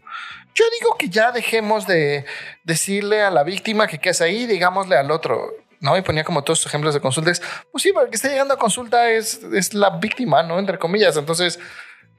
yo 0.56 0.64
digo 0.80 0.96
que 0.98 1.10
ya 1.10 1.34
dejemos 1.34 1.88
de 1.88 2.24
decirle 2.64 3.24
a 3.24 3.30
la 3.30 3.44
víctima 3.44 3.88
que 3.88 4.00
qué 4.00 4.12
es 4.12 4.22
ahí, 4.22 4.46
digámosle 4.46 4.96
al 4.96 5.12
otro. 5.12 5.50
¿no? 5.82 5.98
Y 5.98 6.02
ponía 6.02 6.24
como 6.24 6.46
todos 6.46 6.60
sus 6.60 6.68
ejemplos 6.68 6.94
de 6.94 7.02
consultas. 7.02 7.42
Pues 7.74 7.84
sí, 7.84 7.92
porque 7.92 8.16
está 8.16 8.30
llegando 8.30 8.54
a 8.54 8.58
consulta 8.58 9.12
es, 9.12 9.42
es 9.52 9.74
la 9.74 9.98
víctima, 9.98 10.44
¿no? 10.44 10.60
Entre 10.60 10.78
comillas. 10.78 11.18
Entonces, 11.18 11.60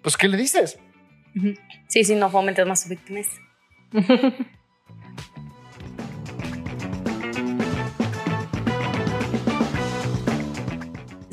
pues, 0.02 0.16
¿qué 0.16 0.28
le 0.28 0.36
dices? 0.36 0.78
Sí, 1.88 2.04
sí, 2.04 2.14
no 2.14 2.28
fomentes 2.30 2.66
más 2.66 2.88
víctimas. 2.88 3.28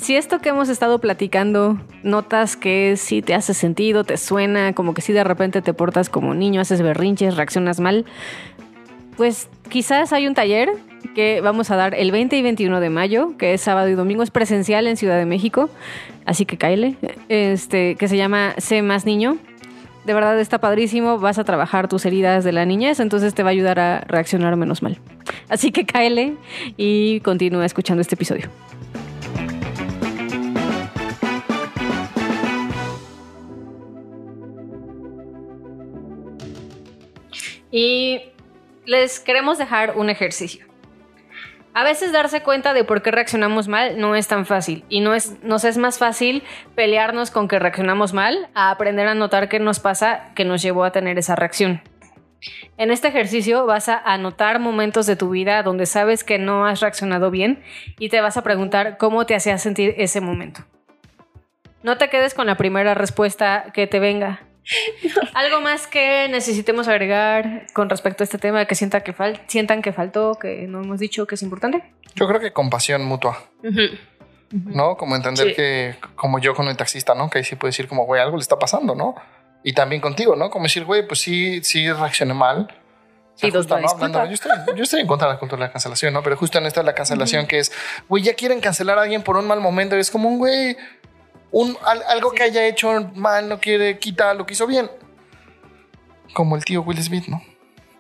si 0.10 0.16
esto 0.16 0.40
que 0.40 0.50
hemos 0.50 0.70
estado 0.70 0.98
platicando 0.98 1.80
notas 2.02 2.56
que 2.58 2.96
si 2.98 3.22
te 3.22 3.36
hace 3.36 3.54
sentido, 3.54 4.04
te 4.04 4.18
suena, 4.18 4.74
como 4.74 4.96
que 4.96 5.02
si 5.02 5.14
de 5.14 5.24
repente 5.24 5.62
te 5.62 5.74
portas 5.76 6.10
como 6.10 6.34
niño, 6.34 6.62
haces 6.62 6.82
berrinches, 6.82 7.36
reaccionas 7.36 7.80
mal, 7.80 8.06
pues 9.20 9.50
quizás 9.68 10.14
hay 10.14 10.28
un 10.28 10.34
taller 10.34 10.70
que 11.14 11.42
vamos 11.42 11.72
a 11.72 11.76
dar 11.76 11.94
el 11.94 12.10
20 12.10 12.38
y 12.38 12.42
21 12.42 12.80
de 12.80 12.90
mayo, 12.90 13.36
que 13.38 13.54
es 13.54 13.60
sábado 13.60 13.90
y 13.90 13.94
domingo, 13.94 14.24
es 14.24 14.32
presencial 14.32 14.88
en 14.88 14.96
Ciudad 14.96 15.18
de 15.18 15.26
México, 15.26 15.70
así 16.26 16.46
que 16.46 16.58
cáele, 16.58 16.96
este, 17.28 17.96
que 17.96 18.08
se 18.08 18.16
llama 18.16 18.54
Sé 18.60 18.82
más 18.82 19.06
niño. 19.06 19.38
De 20.06 20.14
verdad 20.14 20.40
está 20.40 20.60
padrísimo, 20.60 21.20
vas 21.20 21.38
a 21.38 21.44
trabajar 21.44 21.90
tus 21.90 22.06
heridas 22.06 22.46
de 22.46 22.54
la 22.54 22.64
niñez, 22.66 23.02
entonces 23.02 23.36
te 23.36 23.44
va 23.44 23.50
a 23.50 23.52
ayudar 23.52 23.78
a 23.82 24.00
reaccionar 24.08 24.56
menos 24.56 24.82
mal. 24.82 24.98
Así 25.50 25.74
que 25.74 25.86
cáele 25.86 26.36
y 26.78 27.20
continúa 27.20 27.66
escuchando 27.66 28.00
este 28.00 28.16
episodio. 28.16 28.48
Y 37.70 38.22
les 38.90 39.20
queremos 39.20 39.60
dejar 39.60 39.98
un 39.98 40.10
ejercicio. 40.10 40.66
A 41.76 41.84
veces 41.84 42.12
darse 42.12 42.42
cuenta 42.42 42.74
de 42.74 42.84
por 42.84 43.04
qué 43.04 43.12
reaccionamos 43.12 43.68
mal 43.68 44.00
no 44.00 44.16
es 44.16 44.28
tan 44.28 44.48
fácil 44.48 44.84
y 44.90 45.02
no 45.02 45.14
es, 45.14 45.44
nos 45.44 45.64
es 45.64 45.78
más 45.78 46.00
fácil 46.00 46.42
pelearnos 46.74 47.30
con 47.30 47.48
que 47.48 47.60
reaccionamos 47.60 48.14
mal 48.14 48.50
a 48.56 48.72
aprender 48.72 49.08
a 49.08 49.14
notar 49.14 49.48
qué 49.48 49.60
nos 49.60 49.80
pasa 49.80 50.32
que 50.34 50.44
nos 50.44 50.64
llevó 50.64 50.86
a 50.86 50.92
tener 50.92 51.20
esa 51.20 51.36
reacción. 51.36 51.84
En 52.78 52.90
este 52.90 53.10
ejercicio 53.10 53.68
vas 53.68 53.90
a 53.90 53.98
anotar 54.00 54.58
momentos 54.58 55.06
de 55.06 55.16
tu 55.16 55.30
vida 55.30 55.62
donde 55.62 55.86
sabes 55.86 56.24
que 56.24 56.40
no 56.40 56.66
has 56.66 56.80
reaccionado 56.80 57.30
bien 57.30 57.62
y 58.00 58.10
te 58.10 58.22
vas 58.22 58.38
a 58.38 58.44
preguntar 58.44 58.98
cómo 58.98 59.28
te 59.28 59.36
hacía 59.36 59.60
sentir 59.60 59.94
ese 59.98 60.20
momento. 60.20 60.62
No 61.84 62.00
te 62.00 62.10
quedes 62.10 62.34
con 62.34 62.48
la 62.48 62.58
primera 62.58 62.96
respuesta 62.96 63.66
que 63.72 63.86
te 63.86 64.00
venga. 64.00 64.49
¿Algo 65.34 65.62
más 65.62 65.88
que 65.88 66.28
necesitemos 66.30 66.88
agregar 66.88 67.68
con 67.74 67.90
respecto 67.90 68.24
a 68.24 68.26
este 68.26 68.38
tema 68.38 68.66
que, 68.66 68.76
sienta 68.76 69.02
que 69.02 69.14
sientan 69.48 69.82
que 69.82 69.94
faltó, 69.94 70.36
que 70.36 70.68
no 70.68 70.82
hemos 70.82 71.00
dicho 71.00 71.26
que 71.26 71.36
es 71.36 71.42
importante? 71.42 71.84
Yo 72.16 72.28
creo 72.28 72.40
que 72.40 72.54
compasión 72.54 73.04
mutua. 73.06 73.38
¿No? 74.52 74.98
Como 74.98 75.16
entender 75.16 75.56
que, 75.56 75.96
como 76.16 76.40
yo 76.40 76.56
con 76.56 76.68
el 76.68 76.78
taxista, 76.78 77.14
¿no? 77.14 77.30
Que 77.30 77.40
ahí 77.40 77.44
sí 77.44 77.56
puede 77.56 77.70
decir 77.70 77.88
como, 77.88 78.06
güey, 78.06 78.22
algo 78.22 78.38
le 78.38 78.42
está 78.42 78.58
pasando, 78.58 78.96
¿no? 78.96 79.16
Y 79.64 79.74
también 79.74 80.02
contigo, 80.02 80.36
¿no? 80.36 80.50
Como 80.50 80.64
decir, 80.64 80.86
güey, 80.86 81.06
pues 81.08 81.20
sí, 81.20 81.64
sí 81.64 81.92
reaccioné 81.92 82.34
mal. 82.34 82.68
Y 83.42 83.52
dos 83.52 83.70
¿no? 83.70 83.80
yo, 83.80 84.34
estoy, 84.34 84.52
yo, 84.76 84.84
estoy, 84.84 85.00
en 85.00 85.08
contra 85.08 85.28
de 85.28 85.36
la 85.36 85.40
cultura 85.40 85.62
de 85.62 85.68
la 85.68 85.72
cancelación, 85.72 86.14
¿no? 86.14 86.24
Pero 86.24 86.36
justo 86.36 86.58
en 86.58 86.66
esta 86.66 86.82
de 86.82 86.88
la 86.88 86.94
cancelación 86.94 87.48
que 87.48 87.60
es, 87.60 87.72
güey, 88.10 88.24
ya 88.24 88.34
quieren 88.34 88.60
cancelar 88.60 88.98
a 88.98 89.04
alguien 89.04 89.22
por 89.22 89.38
un 89.38 89.48
mal 89.48 89.62
momento 89.62 89.96
y 89.96 90.00
es 90.00 90.12
como 90.12 90.28
un 90.28 90.40
güey 90.40 90.76
un, 91.52 91.78
algo 92.08 92.32
que 92.32 92.44
haya 92.44 92.66
hecho 92.66 93.12
mal 93.16 93.50
no 93.50 93.60
quiere 93.60 94.00
quitar 94.00 94.36
lo 94.36 94.46
que 94.46 94.54
hizo 94.54 94.68
bien. 94.68 94.90
Como 96.34 96.56
el 96.56 96.64
tío 96.64 96.82
Will 96.82 97.02
Smith, 97.02 97.28
¿no? 97.28 97.42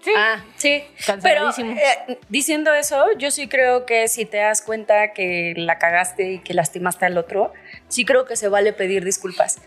Sí. 0.01 0.13
Ah, 0.15 0.41
sí. 0.55 0.83
Pero 1.21 1.49
eh, 1.49 2.19
diciendo 2.29 2.73
eso, 2.73 3.05
yo 3.17 3.31
sí 3.31 3.49
creo 3.49 3.85
que 3.85 4.07
si 4.07 4.25
te 4.25 4.38
das 4.38 4.62
cuenta 4.62 5.12
que 5.12 5.53
la 5.57 5.77
cagaste 5.77 6.31
y 6.33 6.39
que 6.39 6.53
lastimaste 6.53 7.05
al 7.05 7.17
otro, 7.17 7.51
sí 7.89 8.05
creo 8.05 8.25
que 8.25 8.38
se 8.38 8.47
vale 8.47 8.71
pedir 8.71 9.03
disculpas. 9.03 9.59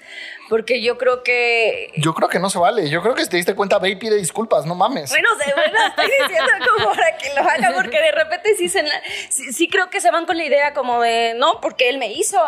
Porque 0.49 0.83
yo 0.83 0.97
creo 0.97 1.23
que. 1.23 1.93
Yo 1.97 2.15
creo 2.15 2.31
que 2.31 2.39
no 2.39 2.49
se 2.49 2.59
vale. 2.59 2.89
Yo 2.89 3.03
creo 3.03 3.15
que 3.15 3.25
si 3.25 3.31
te 3.31 3.37
diste 3.37 3.55
cuenta, 3.55 3.79
ve 3.79 3.91
y 3.91 3.97
pide 3.97 4.17
disculpas, 4.17 4.65
no 4.65 4.75
mames. 4.75 5.11
Bueno, 5.11 5.29
se, 5.39 5.53
bueno 5.53 5.79
estoy 5.89 6.07
diciendo 6.07 6.53
como 6.77 6.95
para 6.95 7.17
que 7.19 7.35
lo 7.35 7.43
haga, 7.43 7.73
porque 7.75 8.01
de 8.01 8.13
repente 8.13 8.55
sí, 8.57 8.71
se, 8.71 8.85
sí, 9.29 9.53
sí 9.53 9.69
creo 9.69 9.91
que 9.91 10.01
se 10.01 10.11
van 10.11 10.25
con 10.25 10.39
la 10.39 10.45
idea 10.45 10.73
como 10.73 11.03
de 11.03 11.35
no, 11.37 11.61
porque 11.61 11.91
él 11.91 11.99
me 11.99 12.11
hizo 12.11 12.39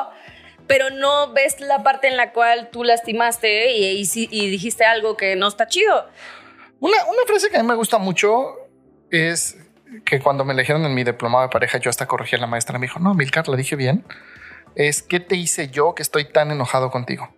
pero 0.66 0.90
no 0.90 1.32
ves 1.32 1.60
la 1.60 1.82
parte 1.82 2.08
en 2.08 2.16
la 2.16 2.32
cual 2.32 2.70
tú 2.70 2.84
lastimaste 2.84 3.72
y, 3.72 4.02
y, 4.14 4.50
dijiste 4.50 4.84
algo 4.84 5.16
que 5.16 5.36
no 5.36 5.48
está 5.48 5.66
chido. 5.66 6.08
Una, 6.80 6.96
frase 7.26 7.50
que 7.50 7.56
a 7.56 7.62
mí 7.62 7.68
me 7.68 7.74
gusta 7.74 7.98
mucho 7.98 8.56
es 9.10 9.56
que 10.04 10.20
cuando 10.20 10.44
me 10.44 10.54
eligieron 10.54 10.84
en 10.84 10.94
mi 10.94 11.04
diplomado 11.04 11.44
de 11.44 11.50
pareja, 11.50 11.78
yo 11.78 11.90
hasta 11.90 12.06
corregí 12.06 12.36
a 12.36 12.38
la 12.38 12.46
maestra. 12.46 12.78
Me 12.78 12.86
dijo, 12.86 12.98
no, 12.98 13.14
Milcar, 13.14 13.48
la 13.48 13.56
dije 13.56 13.76
bien. 13.76 14.04
Es, 14.74 15.02
¿qué 15.02 15.20
te 15.20 15.36
hice 15.36 15.68
yo 15.68 15.94
que 15.94 16.02
estoy 16.02 16.24
tan 16.24 16.50
enojado 16.50 16.90
contigo? 16.90 17.30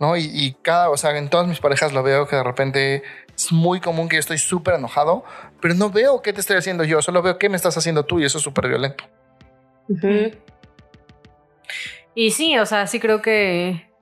¿No? 0.00 0.16
Y, 0.16 0.30
y, 0.32 0.54
cada, 0.62 0.90
o 0.90 0.96
sea, 0.96 1.16
en 1.16 1.28
todas 1.28 1.46
mis 1.46 1.60
parejas 1.60 1.92
lo 1.92 2.02
veo 2.02 2.26
que 2.26 2.36
de 2.36 2.42
repente 2.42 3.02
es 3.36 3.52
muy 3.52 3.80
común 3.80 4.08
que 4.08 4.16
yo 4.16 4.20
estoy 4.20 4.38
súper 4.38 4.74
enojado, 4.74 5.24
pero 5.60 5.74
no 5.74 5.90
veo 5.90 6.22
qué 6.22 6.32
te 6.32 6.40
estoy 6.40 6.56
haciendo 6.56 6.84
yo, 6.84 7.02
solo 7.02 7.22
veo 7.22 7.38
qué 7.38 7.48
me 7.48 7.56
estás 7.56 7.76
haciendo 7.76 8.04
tú 8.04 8.20
y 8.20 8.24
eso 8.24 8.38
es 8.38 8.44
súper 8.44 8.68
violento. 8.68 9.04
Y 12.14 12.30
sí, 12.30 12.58
o 12.58 12.66
sea, 12.66 12.86
sí 12.86 13.00
creo 13.00 13.22
que 13.22 13.92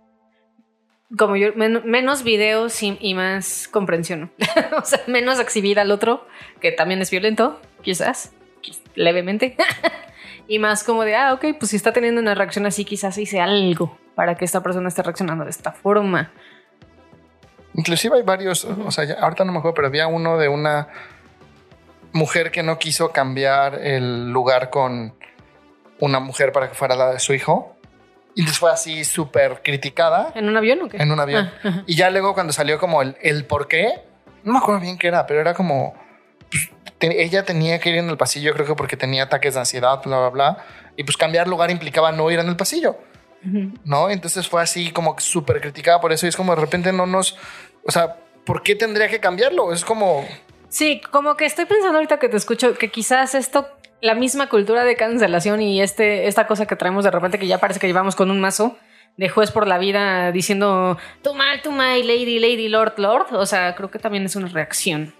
como 1.18 1.36
yo, 1.36 1.48
menos 1.54 2.22
videos 2.22 2.82
y, 2.82 3.14
más 3.14 3.68
comprensión. 3.68 4.32
o 4.76 4.84
sea, 4.84 5.00
menos 5.06 5.40
exhibir 5.40 5.80
al 5.80 5.90
otro, 5.90 6.26
que 6.60 6.72
también 6.72 7.02
es 7.02 7.10
violento, 7.10 7.60
quizás, 7.82 8.32
levemente. 8.94 9.56
y 10.48 10.58
más 10.58 10.84
como 10.84 11.04
de, 11.04 11.16
ah, 11.16 11.34
ok, 11.34 11.46
pues 11.58 11.70
si 11.70 11.76
está 11.76 11.92
teniendo 11.92 12.20
una 12.20 12.34
reacción 12.34 12.66
así, 12.66 12.84
quizás 12.84 13.18
hice 13.18 13.40
algo 13.40 13.98
para 14.14 14.36
que 14.36 14.44
esta 14.44 14.62
persona 14.62 14.88
esté 14.88 15.02
reaccionando 15.02 15.44
de 15.44 15.50
esta 15.50 15.72
forma. 15.72 16.30
Inclusive 17.74 18.16
hay 18.16 18.22
varios, 18.22 18.64
o 18.64 18.90
sea, 18.90 19.04
ahorita 19.20 19.44
no 19.44 19.52
me 19.52 19.58
acuerdo, 19.58 19.74
pero 19.74 19.88
había 19.88 20.06
uno 20.06 20.38
de 20.38 20.48
una 20.48 20.88
mujer 22.12 22.50
que 22.50 22.62
no 22.62 22.78
quiso 22.78 23.10
cambiar 23.10 23.74
el 23.76 24.30
lugar 24.30 24.70
con 24.70 25.14
una 26.00 26.20
mujer 26.20 26.52
para 26.52 26.68
que 26.68 26.74
fuera 26.74 26.96
la 26.96 27.12
de 27.12 27.20
su 27.20 27.32
hijo 27.32 27.76
y 28.40 28.42
les 28.42 28.58
fue 28.58 28.72
así 28.72 29.04
súper 29.04 29.60
criticada. 29.62 30.32
¿En 30.34 30.48
un 30.48 30.56
avión 30.56 30.80
o 30.80 30.88
qué? 30.88 30.96
En 30.96 31.12
un 31.12 31.20
avión. 31.20 31.50
Ah, 31.62 31.82
y 31.86 31.94
ya 31.94 32.08
luego 32.08 32.32
cuando 32.32 32.54
salió 32.54 32.78
como 32.78 33.02
el, 33.02 33.14
el 33.20 33.44
por 33.44 33.68
qué, 33.68 34.02
no 34.44 34.54
me 34.54 34.58
acuerdo 34.58 34.80
bien 34.80 34.96
qué 34.96 35.08
era, 35.08 35.26
pero 35.26 35.40
era 35.40 35.52
como... 35.52 35.94
Pues, 36.50 36.70
ella 37.00 37.44
tenía 37.44 37.78
que 37.78 37.90
ir 37.90 37.96
en 37.96 38.08
el 38.08 38.16
pasillo, 38.16 38.54
creo 38.54 38.66
que 38.66 38.74
porque 38.74 38.96
tenía 38.96 39.24
ataques 39.24 39.54
de 39.54 39.60
ansiedad, 39.60 40.02
bla, 40.02 40.18
bla, 40.18 40.28
bla. 40.30 40.64
Y 40.96 41.04
pues 41.04 41.18
cambiar 41.18 41.48
lugar 41.48 41.70
implicaba 41.70 42.12
no 42.12 42.30
ir 42.30 42.38
en 42.38 42.48
el 42.48 42.56
pasillo. 42.56 42.96
¿No? 43.84 44.08
Entonces 44.10 44.48
fue 44.48 44.62
así 44.62 44.90
como 44.90 45.18
súper 45.18 45.60
criticada 45.60 46.00
por 46.00 46.12
eso. 46.12 46.24
Y 46.24 46.30
es 46.30 46.36
como 46.36 46.54
de 46.54 46.60
repente 46.60 46.92
no 46.92 47.04
nos... 47.06 47.36
O 47.84 47.90
sea, 47.90 48.16
¿por 48.46 48.62
qué 48.62 48.74
tendría 48.74 49.08
que 49.08 49.20
cambiarlo? 49.20 49.72
Es 49.72 49.84
como... 49.84 50.26
Sí, 50.68 51.02
como 51.10 51.36
que 51.36 51.46
estoy 51.46 51.66
pensando 51.66 51.96
ahorita 51.96 52.18
que 52.18 52.28
te 52.28 52.36
escucho 52.36 52.74
que 52.74 52.90
quizás 52.90 53.34
esto 53.34 53.68
la 54.00 54.14
misma 54.14 54.48
cultura 54.48 54.84
de 54.84 54.96
cancelación 54.96 55.60
y 55.60 55.80
este, 55.82 56.26
esta 56.26 56.46
cosa 56.46 56.66
que 56.66 56.76
traemos 56.76 57.04
de 57.04 57.10
repente 57.10 57.38
que 57.38 57.46
ya 57.46 57.58
parece 57.58 57.80
que 57.80 57.86
llevamos 57.86 58.16
con 58.16 58.30
un 58.30 58.40
mazo 58.40 58.76
de 59.16 59.28
juez 59.28 59.50
por 59.50 59.66
la 59.66 59.78
vida 59.78 60.32
diciendo 60.32 60.96
tú 61.22 61.34
mal, 61.34 61.60
tú 61.62 61.72
mal, 61.72 62.06
lady, 62.06 62.38
lady, 62.38 62.68
lord, 62.68 62.94
lord. 62.98 63.34
O 63.34 63.46
sea, 63.46 63.74
creo 63.74 63.90
que 63.90 63.98
también 63.98 64.24
es 64.24 64.36
una 64.36 64.48
reacción. 64.48 65.12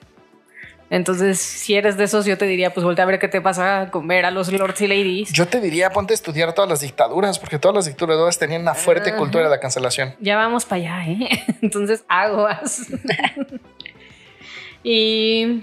Entonces, 0.88 1.38
si 1.38 1.77
eres 1.77 1.97
de 1.97 2.05
esos, 2.05 2.27
yo 2.27 2.37
te 2.37 2.47
diría, 2.47 2.75
pues 2.75 2.83
voltea 2.83 3.05
a 3.05 3.07
ver 3.07 3.21
qué 3.21 3.29
te 3.29 3.40
pasa 3.40 3.90
con 3.93 4.09
ver 4.09 4.25
a 4.25 4.33
los 4.33 4.53
lords 4.53 4.81
y 4.81 4.88
ladies. 4.88 5.33
Yo 5.33 5.47
te 5.47 5.61
diría, 5.61 5.90
ponte 5.90 6.12
a 6.12 6.16
estudiar 6.16 6.53
todas 6.53 6.69
las 6.69 6.81
dictaduras, 6.81 7.38
porque 7.38 7.61
todas 7.61 7.77
las 7.77 7.87
dictaduras 7.87 8.38
tenían 8.38 8.62
una 8.62 8.75
fuerte 8.75 9.14
cultura 9.14 9.45
de 9.45 9.51
la 9.51 9.61
cancelación. 9.61 10.16
Ya 10.19 10.37
vamos 10.37 10.64
para 10.64 10.83
allá, 10.83 11.07
¿eh? 11.07 11.45
Entonces, 11.62 12.05
aguas. 12.09 12.88
y 14.83 15.62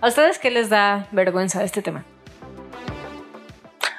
a 0.00 0.06
ustedes, 0.06 0.38
¿qué 0.38 0.52
les 0.52 0.70
da 0.70 1.08
vergüenza 1.10 1.58
de 1.58 1.64
este 1.64 1.82
tema? 1.82 2.04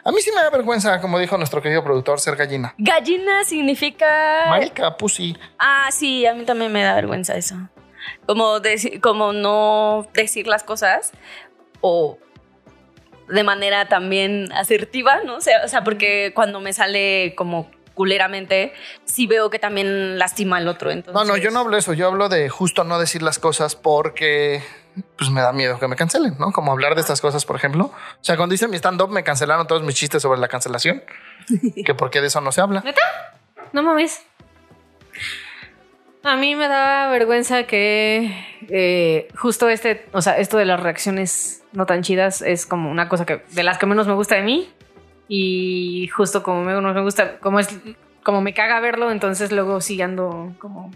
A 0.03 0.12
mí 0.12 0.21
sí 0.21 0.31
me 0.33 0.41
da 0.41 0.49
vergüenza, 0.49 1.01
como 1.01 1.19
dijo 1.19 1.38
nuestro 1.38 1.62
querido 1.62 1.83
productor, 1.83 2.19
ser 2.19 2.35
gallina. 2.35 2.73
Gallina 2.77 3.43
significa. 3.43 4.45
Marica, 4.47 4.95
pussy. 4.97 5.35
Ah, 5.57 5.89
sí, 5.91 6.25
a 6.25 6.33
mí 6.33 6.45
también 6.45 6.71
me 6.71 6.83
da 6.83 6.95
vergüenza 6.95 7.35
eso. 7.35 7.55
Como, 8.25 8.62
como 9.01 9.33
no 9.33 10.07
decir 10.13 10.47
las 10.47 10.63
cosas 10.63 11.12
o 11.81 12.17
de 13.27 13.43
manera 13.43 13.88
también 13.88 14.51
asertiva, 14.53 15.21
¿no? 15.23 15.35
O 15.35 15.41
sea, 15.41 15.63
o 15.63 15.67
sea, 15.67 15.83
porque 15.83 16.31
cuando 16.33 16.59
me 16.59 16.73
sale 16.73 17.35
como 17.35 17.69
culeramente, 17.93 18.73
sí 19.03 19.27
veo 19.27 19.49
que 19.49 19.59
también 19.59 20.17
lastima 20.17 20.57
al 20.57 20.67
otro. 20.69 20.89
Entonces... 20.89 21.13
No, 21.13 21.33
no, 21.33 21.38
yo 21.38 21.51
no 21.51 21.59
hablo 21.59 21.73
de 21.73 21.79
eso. 21.79 21.93
Yo 21.93 22.07
hablo 22.07 22.29
de 22.29 22.47
justo 22.47 22.85
no 22.85 22.97
decir 22.97 23.21
las 23.21 23.39
cosas 23.39 23.75
porque 23.75 24.63
pues 25.17 25.30
me 25.30 25.41
da 25.41 25.54
miedo 25.54 25.80
que 25.80 25.88
me 25.88 25.95
cancelen, 25.95 26.36
¿no? 26.39 26.52
Como 26.52 26.71
hablar 26.71 26.95
de 26.95 27.02
estas 27.02 27.21
cosas, 27.21 27.45
por 27.45 27.56
ejemplo. 27.56 27.86
O 27.86 28.23
sea, 28.23 28.38
cuando 28.38 28.56
hice 28.56 28.67
mi 28.67 28.78
stand-up 28.78 29.10
me 29.10 29.23
cancelaron 29.23 29.67
todos 29.67 29.84
mis 29.84 29.95
chistes 29.95 30.21
sobre 30.21 30.39
la 30.39 30.47
cancelación. 30.47 31.04
que 31.86 31.93
porque 31.93 32.21
de 32.21 32.28
eso 32.28 32.41
no 32.41 32.52
se 32.52 32.62
habla. 32.62 32.82
¿Neta? 32.82 33.02
No 33.73 33.84
mames. 33.84 34.25
A 36.23 36.36
mí 36.36 36.56
me 36.56 36.67
da 36.67 37.10
vergüenza 37.10 37.63
que 37.63 38.45
eh, 38.69 39.30
justo 39.36 39.69
este, 39.69 40.06
o 40.12 40.21
sea, 40.21 40.38
esto 40.38 40.58
de 40.58 40.65
las 40.65 40.80
reacciones 40.80 41.63
no 41.71 41.86
tan 41.86 42.02
chidas 42.02 42.41
es 42.41 42.65
como 42.65 42.91
una 42.91 43.08
cosa 43.08 43.25
que 43.25 43.43
de 43.52 43.63
las 43.63 43.78
que 43.78 43.86
menos 43.86 44.08
me 44.08 44.13
gusta 44.13 44.36
de 44.36 44.41
mí. 44.41 44.69
Y 45.28 46.08
justo 46.08 46.43
como 46.43 46.63
me, 46.63 46.73
no 46.73 46.93
me 46.93 47.02
gusta, 47.02 47.38
como 47.38 47.60
es, 47.60 47.69
como 48.23 48.41
me 48.41 48.54
caga 48.54 48.80
verlo, 48.80 49.12
entonces 49.12 49.52
luego 49.52 49.80
siguiendo 49.80 50.54
como 50.60 50.91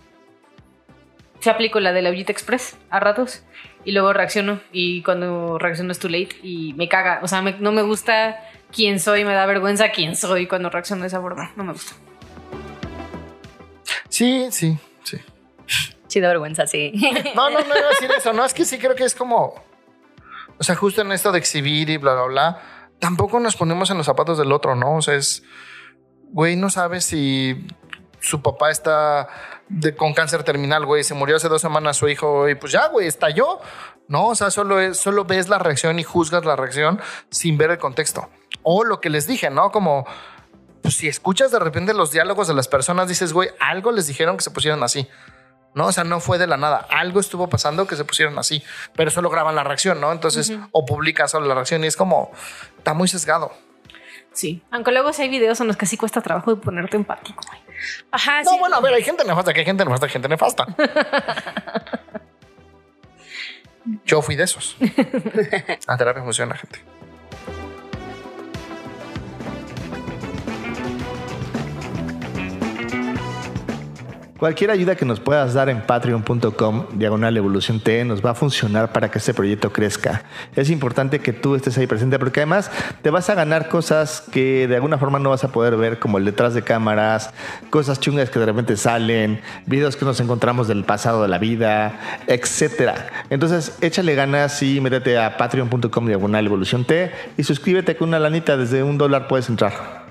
se 1.39 1.49
aplico 1.49 1.79
la 1.79 1.91
de 1.91 2.01
la 2.01 2.09
Villita 2.09 2.31
Express 2.31 2.77
a 2.89 2.99
ratos 2.99 3.43
y 3.85 3.91
luego 3.91 4.13
reacciono 4.13 4.59
y 4.71 5.01
cuando 5.03 5.57
reacciono 5.57 5.91
es 5.91 5.99
too 5.99 6.09
late 6.09 6.35
y 6.41 6.73
me 6.73 6.87
caga. 6.87 7.19
O 7.23 7.27
sea, 7.27 7.41
no 7.41 7.71
me 7.71 7.81
gusta 7.81 8.39
quién 8.71 8.99
soy, 8.99 9.25
me 9.25 9.33
da 9.33 9.45
vergüenza 9.45 9.91
quién 9.91 10.15
soy 10.15 10.47
cuando 10.47 10.69
reacciono 10.69 11.01
de 11.01 11.07
esa 11.07 11.21
forma. 11.21 11.51
No 11.55 11.63
me 11.63 11.73
gusta. 11.73 11.93
Sí, 14.09 14.47
sí, 14.51 14.77
sí. 15.03 15.17
Sí, 16.07 16.19
da 16.19 16.27
vergüenza, 16.27 16.67
sí. 16.67 16.91
No, 17.35 17.49
no, 17.49 17.59
no 17.59 17.77
iba 17.77 17.87
a 17.87 17.89
decir 17.89 18.11
eso. 18.15 18.33
No, 18.33 18.45
es 18.45 18.53
que 18.53 18.65
sí 18.65 18.77
creo 18.77 18.95
que 18.95 19.03
es 19.03 19.15
como. 19.15 19.55
O 20.59 20.63
sea, 20.63 20.75
justo 20.75 21.01
en 21.01 21.11
esto 21.11 21.31
de 21.31 21.39
exhibir 21.39 21.89
y 21.89 21.97
bla, 21.97 22.13
bla, 22.13 22.23
bla. 22.25 22.61
Tampoco 22.99 23.39
nos 23.39 23.55
ponemos 23.55 23.89
en 23.89 23.97
los 23.97 24.05
zapatos 24.05 24.37
del 24.37 24.51
otro, 24.51 24.75
¿no? 24.75 24.97
O 24.97 25.01
sea, 25.01 25.15
es. 25.15 25.43
Güey, 26.29 26.55
no 26.55 26.69
sabes 26.69 27.05
si 27.05 27.67
su 28.23 28.41
papá 28.41 28.71
está 28.71 29.27
con 29.97 30.13
cáncer 30.13 30.43
terminal, 30.43 30.85
güey, 30.85 31.03
se 31.03 31.13
murió 31.13 31.35
hace 31.35 31.49
dos 31.49 31.61
semanas 31.61 31.97
su 31.97 32.07
hijo 32.07 32.47
y 32.47 32.55
pues 32.55 32.71
ya, 32.71 32.87
güey, 32.87 33.07
estalló. 33.07 33.59
No, 34.07 34.27
o 34.27 34.35
sea, 34.35 34.49
solo, 34.49 34.79
es, 34.79 34.97
solo 34.97 35.25
ves 35.25 35.49
la 35.49 35.59
reacción 35.59 35.99
y 35.99 36.03
juzgas 36.03 36.45
la 36.45 36.55
reacción 36.55 37.01
sin 37.29 37.57
ver 37.57 37.71
el 37.71 37.77
contexto. 37.77 38.29
O 38.63 38.83
lo 38.83 39.01
que 39.01 39.09
les 39.09 39.27
dije, 39.27 39.49
¿no? 39.49 39.71
Como 39.71 40.05
pues, 40.81 40.95
si 40.95 41.07
escuchas 41.07 41.51
de 41.51 41.59
repente 41.59 41.93
los 41.93 42.11
diálogos 42.11 42.47
de 42.47 42.53
las 42.53 42.67
personas, 42.67 43.07
dices, 43.07 43.33
güey, 43.33 43.49
algo 43.59 43.91
les 43.91 44.07
dijeron 44.07 44.37
que 44.37 44.43
se 44.43 44.51
pusieran 44.51 44.83
así. 44.83 45.07
¿no? 45.75 45.87
O 45.87 45.91
sea, 45.91 46.03
no 46.03 46.19
fue 46.19 46.37
de 46.37 46.47
la 46.47 46.55
nada. 46.55 46.87
Algo 46.89 47.19
estuvo 47.19 47.49
pasando 47.49 47.87
que 47.87 47.95
se 47.95 48.05
pusieron 48.05 48.37
así, 48.39 48.63
pero 48.95 49.11
solo 49.11 49.29
graban 49.29 49.55
la 49.55 49.63
reacción, 49.63 49.99
¿no? 49.99 50.11
Entonces, 50.11 50.53
o 50.71 50.85
publican 50.85 51.27
solo 51.27 51.47
la 51.47 51.55
reacción 51.55 51.83
y 51.83 51.87
es 51.87 51.97
como, 51.97 52.31
está 52.77 52.93
muy 52.93 53.07
sesgado. 53.07 53.51
Sí, 54.33 54.61
aunque 54.71 54.91
luego 54.91 55.13
si 55.13 55.21
hay 55.21 55.29
videos 55.29 55.61
en 55.61 55.67
los 55.67 55.77
que 55.77 55.85
sí 55.85 55.95
cuesta 55.95 56.21
trabajo 56.21 56.53
de 56.55 56.61
ponerte 56.61 56.97
empático. 56.97 57.43
Ajá. 58.11 58.43
No, 58.43 58.57
bueno, 58.57 58.75
a 58.77 58.81
ver, 58.81 58.93
hay 58.93 59.03
gente 59.03 59.23
nefasta, 59.25 59.53
que 59.53 59.59
hay 59.59 59.65
gente 59.65 59.85
nefasta, 59.85 60.05
hay 60.07 60.11
gente 60.11 60.27
nefasta. 60.27 60.67
Yo 64.05 64.21
fui 64.21 64.35
de 64.35 64.43
esos. 64.43 64.77
La 65.87 65.97
terapia 65.97 66.23
funciona, 66.23 66.55
gente. 66.55 66.79
Cualquier 74.43 74.71
ayuda 74.71 74.97
que 74.97 75.05
nos 75.05 75.21
puedas 75.21 75.53
dar 75.53 75.69
en 75.69 75.79
patreon.com, 75.79 76.87
diagonal 76.95 77.37
evolución 77.37 77.79
T, 77.79 78.03
nos 78.03 78.21
va 78.21 78.31
a 78.31 78.35
funcionar 78.35 78.91
para 78.91 79.09
que 79.09 79.19
este 79.19 79.33
proyecto 79.33 79.71
crezca. 79.71 80.25
Es 80.53 80.69
importante 80.69 81.19
que 81.19 81.31
tú 81.31 81.55
estés 81.55 81.77
ahí 81.77 81.87
presente 81.87 82.19
porque 82.19 82.41
además 82.41 82.69
te 83.01 83.09
vas 83.09 83.29
a 83.29 83.35
ganar 83.35 83.69
cosas 83.69 84.19
que 84.33 84.67
de 84.67 84.75
alguna 84.75 84.97
forma 84.97 85.17
no 85.17 85.29
vas 85.29 85.45
a 85.45 85.53
poder 85.53 85.77
ver, 85.77 85.97
como 85.97 86.17
el 86.17 86.25
detrás 86.25 86.53
de 86.53 86.61
cámaras, 86.61 87.29
cosas 87.69 88.01
chungas 88.01 88.29
que 88.29 88.39
de 88.39 88.47
repente 88.47 88.75
salen, 88.75 89.39
videos 89.65 89.95
que 89.95 90.03
nos 90.03 90.19
encontramos 90.19 90.67
del 90.67 90.83
pasado 90.83 91.21
de 91.21 91.29
la 91.29 91.37
vida, 91.37 91.97
etcétera. 92.27 92.95
Entonces, 93.29 93.77
échale 93.79 94.13
ganas 94.13 94.61
y 94.61 94.81
métete 94.81 95.17
a 95.19 95.37
patreon.com, 95.37 96.05
diagonal 96.05 96.45
evolución 96.45 96.83
T 96.83 97.13
y 97.37 97.45
suscríbete 97.45 97.95
con 97.95 98.09
una 98.09 98.19
lanita, 98.19 98.57
desde 98.57 98.83
un 98.83 98.97
dólar 98.97 99.29
puedes 99.29 99.47
entrar. 99.47 100.02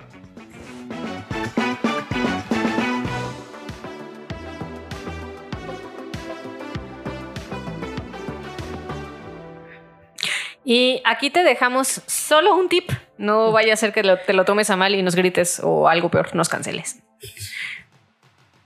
Y 10.65 11.03
aquí 11.05 11.31
te 11.31 11.43
dejamos 11.43 12.03
solo 12.07 12.55
un 12.55 12.69
tip. 12.69 12.91
No 13.19 13.53
vaya 13.53 13.73
a 13.73 13.77
ser 13.77 13.93
que 13.93 14.03
te 14.03 14.33
lo 14.33 14.45
tomes 14.45 14.71
a 14.71 14.77
mal 14.77 14.95
y 14.95 15.03
nos 15.03 15.17
grites 15.17 15.61
o 15.63 15.89
algo 15.89 16.09
peor, 16.09 16.35
nos 16.35 16.49
canceles. 16.49 17.03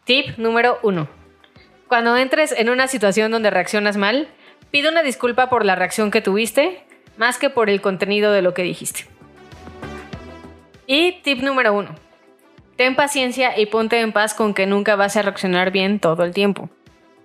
Tip 0.05 0.39
número 0.39 0.79
uno. 0.83 1.09
Cuando 1.89 2.17
entres 2.17 2.53
en 2.53 2.69
una 2.69 2.89
situación 2.89 3.31
donde 3.31 3.51
reaccionas 3.51 3.97
mal, 3.97 4.29
pide 4.71 4.89
una 4.89 5.03
disculpa 5.03 5.49
por 5.49 5.65
la 5.65 5.75
reacción 5.75 6.11
que 6.11 6.21
tuviste, 6.21 6.85
más 7.17 7.39
que 7.39 7.51
por 7.51 7.71
el 7.71 7.81
contenido 7.81 8.33
de 8.33 8.43
lo 8.43 8.55
que 8.55 8.63
dijiste. 8.63 9.07
Y 10.87 11.21
tip 11.23 11.43
número 11.43 11.73
uno. 11.73 11.95
Ten 12.77 12.95
paciencia 12.95 13.59
y 13.59 13.67
ponte 13.67 14.01
en 14.01 14.13
paz 14.13 14.35
con 14.35 14.53
que 14.53 14.67
nunca 14.67 14.97
vas 14.97 15.17
a 15.17 15.23
reaccionar 15.23 15.71
bien 15.71 15.99
todo 15.99 16.25
el 16.25 16.35
tiempo. 16.35 16.69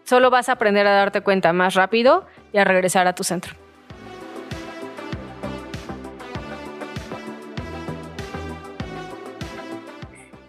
Solo 0.05 0.29
vas 0.29 0.49
a 0.49 0.53
aprender 0.53 0.87
a 0.87 0.93
darte 0.93 1.21
cuenta 1.21 1.53
más 1.53 1.75
rápido 1.75 2.25
y 2.53 2.57
a 2.57 2.63
regresar 2.63 3.07
a 3.07 3.13
tu 3.15 3.23
centro. 3.23 3.60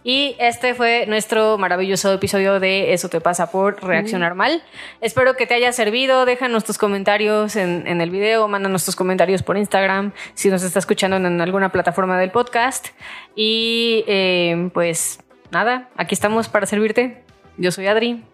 Y 0.05 0.35
este 0.41 0.75
fue 0.75 1.07
nuestro 1.07 1.59
maravilloso 1.59 2.13
episodio 2.13 2.59
de 2.59 2.93
Eso 2.93 3.09
te 3.09 3.21
pasa 3.21 3.51
por 3.51 3.83
reaccionar 3.85 4.35
mal. 4.35 4.63
Espero 5.01 5.37
que 5.37 5.47
te 5.47 5.55
haya 5.55 5.73
servido. 5.73 6.25
Déjanos 6.25 6.65
tus 6.65 6.77
comentarios 6.77 7.55
en, 7.57 7.87
en 7.87 8.01
el 8.01 8.11
video, 8.11 8.49
mándanos 8.49 8.85
tus 8.85 8.97
comentarios 8.97 9.43
por 9.43 9.57
Instagram 9.57 10.13
si 10.35 10.51
nos 10.51 10.63
está 10.65 10.81
escuchando 10.81 11.17
en 11.17 11.41
alguna 11.41 11.71
plataforma 11.71 12.19
del 12.19 12.31
podcast. 12.31 12.89
Y 13.37 14.05
eh, 14.09 14.71
pues 14.75 15.21
nada, 15.51 15.89
aquí 15.97 16.15
estamos 16.15 16.49
para 16.49 16.67
servirte. 16.67 17.23
Yo 17.57 17.71
soy 17.71 17.87
Adri. 17.87 18.25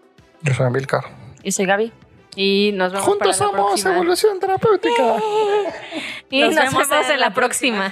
Yo 0.41 0.53
soy 0.53 0.65
Amilcar. 0.65 1.03
Y 1.43 1.51
soy 1.51 1.65
Gaby. 1.65 1.91
Y 2.35 2.71
nos 2.73 2.91
vemos 2.91 3.05
Juntos 3.05 3.37
para 3.37 3.51
la 3.51 3.57
somos 3.57 3.67
próxima. 3.71 3.95
evolución 3.95 4.39
terapéutica. 4.39 5.03
Y 6.31 6.41
nos, 6.41 6.55
vemos, 6.55 7.09
en 7.09 7.19
la 7.19 7.33
próxima. 7.33 7.91